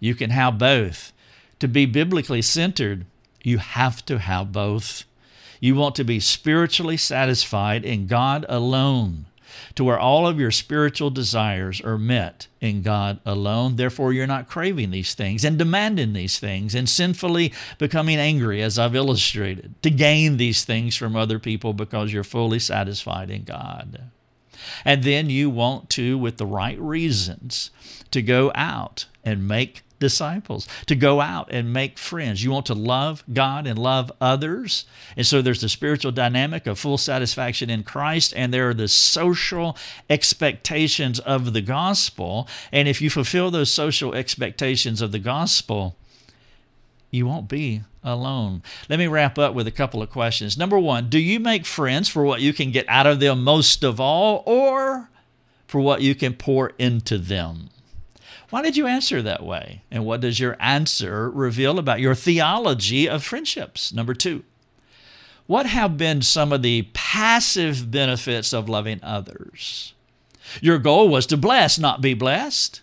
You 0.00 0.14
can 0.14 0.30
have 0.30 0.56
both. 0.56 1.12
To 1.58 1.68
be 1.68 1.84
biblically 1.84 2.40
centered, 2.40 3.04
you 3.48 3.58
have 3.58 4.04
to 4.06 4.18
have 4.18 4.52
both. 4.52 5.04
You 5.60 5.74
want 5.74 5.94
to 5.96 6.04
be 6.04 6.20
spiritually 6.20 6.96
satisfied 6.96 7.84
in 7.84 8.06
God 8.06 8.46
alone, 8.48 9.26
to 9.74 9.82
where 9.82 9.98
all 9.98 10.26
of 10.26 10.38
your 10.38 10.50
spiritual 10.50 11.10
desires 11.10 11.80
are 11.80 11.98
met 11.98 12.46
in 12.60 12.82
God 12.82 13.18
alone. 13.24 13.76
Therefore, 13.76 14.12
you're 14.12 14.26
not 14.26 14.48
craving 14.48 14.90
these 14.90 15.14
things 15.14 15.44
and 15.44 15.58
demanding 15.58 16.12
these 16.12 16.38
things 16.38 16.74
and 16.74 16.88
sinfully 16.88 17.52
becoming 17.78 18.18
angry, 18.18 18.62
as 18.62 18.78
I've 18.78 18.94
illustrated, 18.94 19.74
to 19.82 19.90
gain 19.90 20.36
these 20.36 20.64
things 20.64 20.94
from 20.94 21.16
other 21.16 21.38
people 21.38 21.72
because 21.72 22.12
you're 22.12 22.24
fully 22.24 22.58
satisfied 22.58 23.30
in 23.30 23.44
God. 23.44 24.10
And 24.84 25.02
then 25.02 25.30
you 25.30 25.50
want 25.50 25.90
to, 25.90 26.18
with 26.18 26.36
the 26.36 26.46
right 26.46 26.78
reasons, 26.78 27.70
to 28.10 28.22
go 28.22 28.52
out 28.54 29.06
and 29.24 29.48
make 29.48 29.82
disciples, 29.98 30.68
to 30.86 30.94
go 30.94 31.20
out 31.20 31.48
and 31.50 31.72
make 31.72 31.98
friends. 31.98 32.44
You 32.44 32.50
want 32.50 32.66
to 32.66 32.74
love 32.74 33.24
God 33.32 33.66
and 33.66 33.78
love 33.78 34.12
others. 34.20 34.84
And 35.16 35.26
so 35.26 35.42
there's 35.42 35.60
the 35.60 35.68
spiritual 35.68 36.12
dynamic 36.12 36.66
of 36.66 36.78
full 36.78 36.98
satisfaction 36.98 37.70
in 37.70 37.82
Christ, 37.82 38.32
and 38.36 38.52
there 38.52 38.68
are 38.68 38.74
the 38.74 38.88
social 38.88 39.76
expectations 40.08 41.18
of 41.20 41.52
the 41.52 41.60
gospel. 41.60 42.48
And 42.72 42.88
if 42.88 43.00
you 43.00 43.10
fulfill 43.10 43.50
those 43.50 43.72
social 43.72 44.14
expectations 44.14 45.02
of 45.02 45.12
the 45.12 45.18
gospel, 45.18 45.96
you 47.10 47.26
won't 47.26 47.48
be 47.48 47.82
alone. 48.04 48.62
Let 48.88 48.98
me 48.98 49.06
wrap 49.06 49.38
up 49.38 49.54
with 49.54 49.66
a 49.66 49.72
couple 49.72 50.02
of 50.02 50.10
questions. 50.10 50.56
Number 50.56 50.78
one, 50.78 51.08
do 51.08 51.18
you 51.18 51.40
make 51.40 51.66
friends 51.66 52.08
for 52.08 52.24
what 52.24 52.40
you 52.40 52.52
can 52.52 52.70
get 52.70 52.88
out 52.88 53.06
of 53.06 53.20
them 53.20 53.42
most 53.42 53.82
of 53.82 53.98
all, 53.98 54.42
or 54.46 55.10
for 55.66 55.80
what 55.80 56.02
you 56.02 56.14
can 56.14 56.34
pour 56.34 56.72
into 56.78 57.18
them? 57.18 57.70
Why 58.50 58.62
did 58.62 58.76
you 58.76 58.86
answer 58.86 59.20
that 59.22 59.44
way? 59.44 59.82
And 59.90 60.06
what 60.06 60.20
does 60.20 60.40
your 60.40 60.56
answer 60.58 61.30
reveal 61.30 61.78
about 61.78 62.00
your 62.00 62.14
theology 62.14 63.08
of 63.08 63.22
friendships? 63.22 63.92
Number 63.92 64.14
two, 64.14 64.42
what 65.46 65.66
have 65.66 65.96
been 65.96 66.22
some 66.22 66.52
of 66.52 66.62
the 66.62 66.88
passive 66.94 67.90
benefits 67.90 68.52
of 68.52 68.68
loving 68.68 69.00
others? 69.02 69.94
Your 70.60 70.78
goal 70.78 71.08
was 71.08 71.26
to 71.26 71.36
bless, 71.36 71.78
not 71.78 72.00
be 72.00 72.14
blessed. 72.14 72.82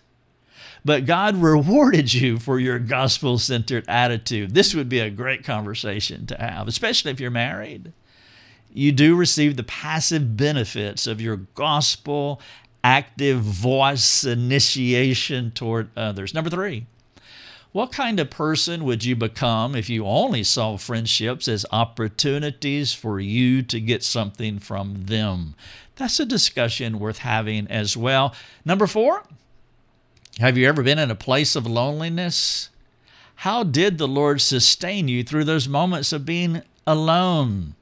But 0.84 1.04
God 1.04 1.36
rewarded 1.36 2.14
you 2.14 2.38
for 2.38 2.60
your 2.60 2.78
gospel 2.78 3.38
centered 3.38 3.84
attitude. 3.88 4.54
This 4.54 4.72
would 4.72 4.88
be 4.88 5.00
a 5.00 5.10
great 5.10 5.42
conversation 5.42 6.26
to 6.26 6.36
have, 6.38 6.68
especially 6.68 7.10
if 7.10 7.18
you're 7.18 7.28
married. 7.28 7.92
You 8.72 8.92
do 8.92 9.16
receive 9.16 9.56
the 9.56 9.64
passive 9.64 10.36
benefits 10.36 11.08
of 11.08 11.20
your 11.20 11.38
gospel 11.54 12.40
active 12.86 13.40
voice 13.40 14.22
initiation 14.22 15.50
toward 15.50 15.90
others. 15.96 16.32
Number 16.32 16.48
three, 16.48 16.86
what 17.72 17.90
kind 17.90 18.20
of 18.20 18.30
person 18.30 18.84
would 18.84 19.04
you 19.04 19.16
become 19.16 19.74
if 19.74 19.90
you 19.90 20.06
only 20.06 20.44
saw 20.44 20.76
friendships 20.76 21.48
as 21.48 21.66
opportunities 21.72 22.94
for 22.94 23.18
you 23.18 23.62
to 23.62 23.80
get 23.80 24.04
something 24.04 24.60
from 24.60 25.06
them? 25.06 25.56
That's 25.96 26.20
a 26.20 26.24
discussion 26.24 27.00
worth 27.00 27.18
having 27.18 27.66
as 27.66 27.96
well. 27.96 28.32
Number 28.64 28.86
four, 28.86 29.24
have 30.38 30.56
you 30.56 30.68
ever 30.68 30.84
been 30.84 31.00
in 31.00 31.10
a 31.10 31.16
place 31.16 31.56
of 31.56 31.66
loneliness? 31.66 32.70
How 33.34 33.64
did 33.64 33.98
the 33.98 34.06
Lord 34.06 34.40
sustain 34.40 35.08
you 35.08 35.24
through 35.24 35.44
those 35.44 35.66
moments 35.66 36.12
of 36.12 36.24
being 36.24 36.62
alone? 36.86 37.74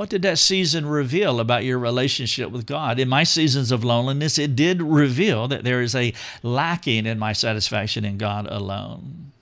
What 0.00 0.08
did 0.08 0.22
that 0.22 0.38
season 0.38 0.86
reveal 0.86 1.40
about 1.40 1.64
your 1.64 1.78
relationship 1.78 2.50
with 2.50 2.64
God? 2.64 2.98
In 2.98 3.06
my 3.06 3.22
seasons 3.22 3.70
of 3.70 3.84
loneliness, 3.84 4.38
it 4.38 4.56
did 4.56 4.80
reveal 4.80 5.46
that 5.48 5.62
there 5.62 5.82
is 5.82 5.94
a 5.94 6.14
lacking 6.42 7.04
in 7.04 7.18
my 7.18 7.34
satisfaction 7.34 8.06
in 8.06 8.16
God 8.16 8.46
alone. 8.50 9.32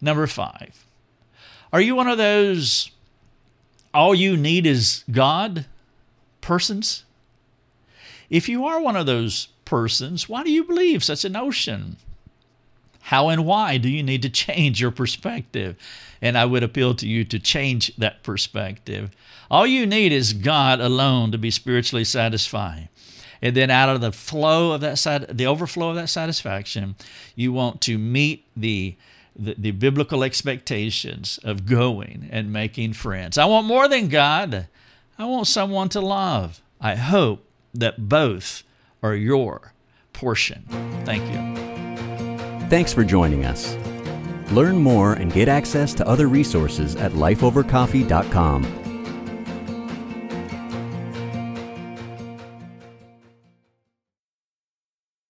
Number 0.00 0.28
five, 0.28 0.86
are 1.72 1.80
you 1.80 1.96
one 1.96 2.06
of 2.06 2.16
those 2.16 2.92
all 3.92 4.14
you 4.14 4.36
need 4.36 4.68
is 4.68 5.02
God 5.10 5.66
persons? 6.40 7.02
If 8.30 8.48
you 8.48 8.66
are 8.66 8.80
one 8.80 8.94
of 8.94 9.06
those 9.06 9.48
persons, 9.64 10.28
why 10.28 10.44
do 10.44 10.52
you 10.52 10.62
believe 10.62 11.02
such 11.02 11.24
a 11.24 11.28
notion? 11.28 11.96
How 13.08 13.30
and 13.30 13.46
why 13.46 13.78
do 13.78 13.88
you 13.88 14.02
need 14.02 14.20
to 14.20 14.28
change 14.28 14.82
your 14.82 14.90
perspective? 14.90 15.76
And 16.20 16.36
I 16.36 16.44
would 16.44 16.62
appeal 16.62 16.94
to 16.96 17.08
you 17.08 17.24
to 17.24 17.38
change 17.38 17.96
that 17.96 18.22
perspective. 18.22 19.16
All 19.50 19.66
you 19.66 19.86
need 19.86 20.12
is 20.12 20.34
God 20.34 20.78
alone 20.78 21.32
to 21.32 21.38
be 21.38 21.50
spiritually 21.50 22.04
satisfied. 22.04 22.90
And 23.40 23.56
then 23.56 23.70
out 23.70 23.88
of 23.88 24.02
the 24.02 24.12
flow 24.12 24.72
of 24.72 24.82
that 24.82 24.98
side, 24.98 25.38
the 25.38 25.46
overflow 25.46 25.88
of 25.88 25.96
that 25.96 26.10
satisfaction, 26.10 26.96
you 27.34 27.50
want 27.50 27.80
to 27.82 27.96
meet 27.96 28.44
the, 28.54 28.94
the, 29.34 29.54
the 29.56 29.70
biblical 29.70 30.22
expectations 30.22 31.40
of 31.42 31.64
going 31.64 32.28
and 32.30 32.52
making 32.52 32.92
friends. 32.92 33.38
I 33.38 33.46
want 33.46 33.66
more 33.66 33.88
than 33.88 34.08
God. 34.08 34.68
I 35.18 35.24
want 35.24 35.46
someone 35.46 35.88
to 35.90 36.02
love. 36.02 36.60
I 36.78 36.96
hope 36.96 37.42
that 37.72 38.10
both 38.10 38.64
are 39.02 39.14
your 39.14 39.72
portion. 40.12 40.64
Thank 41.06 41.24
you. 41.32 41.87
Thanks 42.68 42.92
for 42.92 43.02
joining 43.02 43.46
us. 43.46 43.76
Learn 44.52 44.76
more 44.76 45.14
and 45.14 45.32
get 45.32 45.48
access 45.48 45.94
to 45.94 46.06
other 46.06 46.28
resources 46.28 46.96
at 46.96 47.12
lifeovercoffee.com 47.12 48.87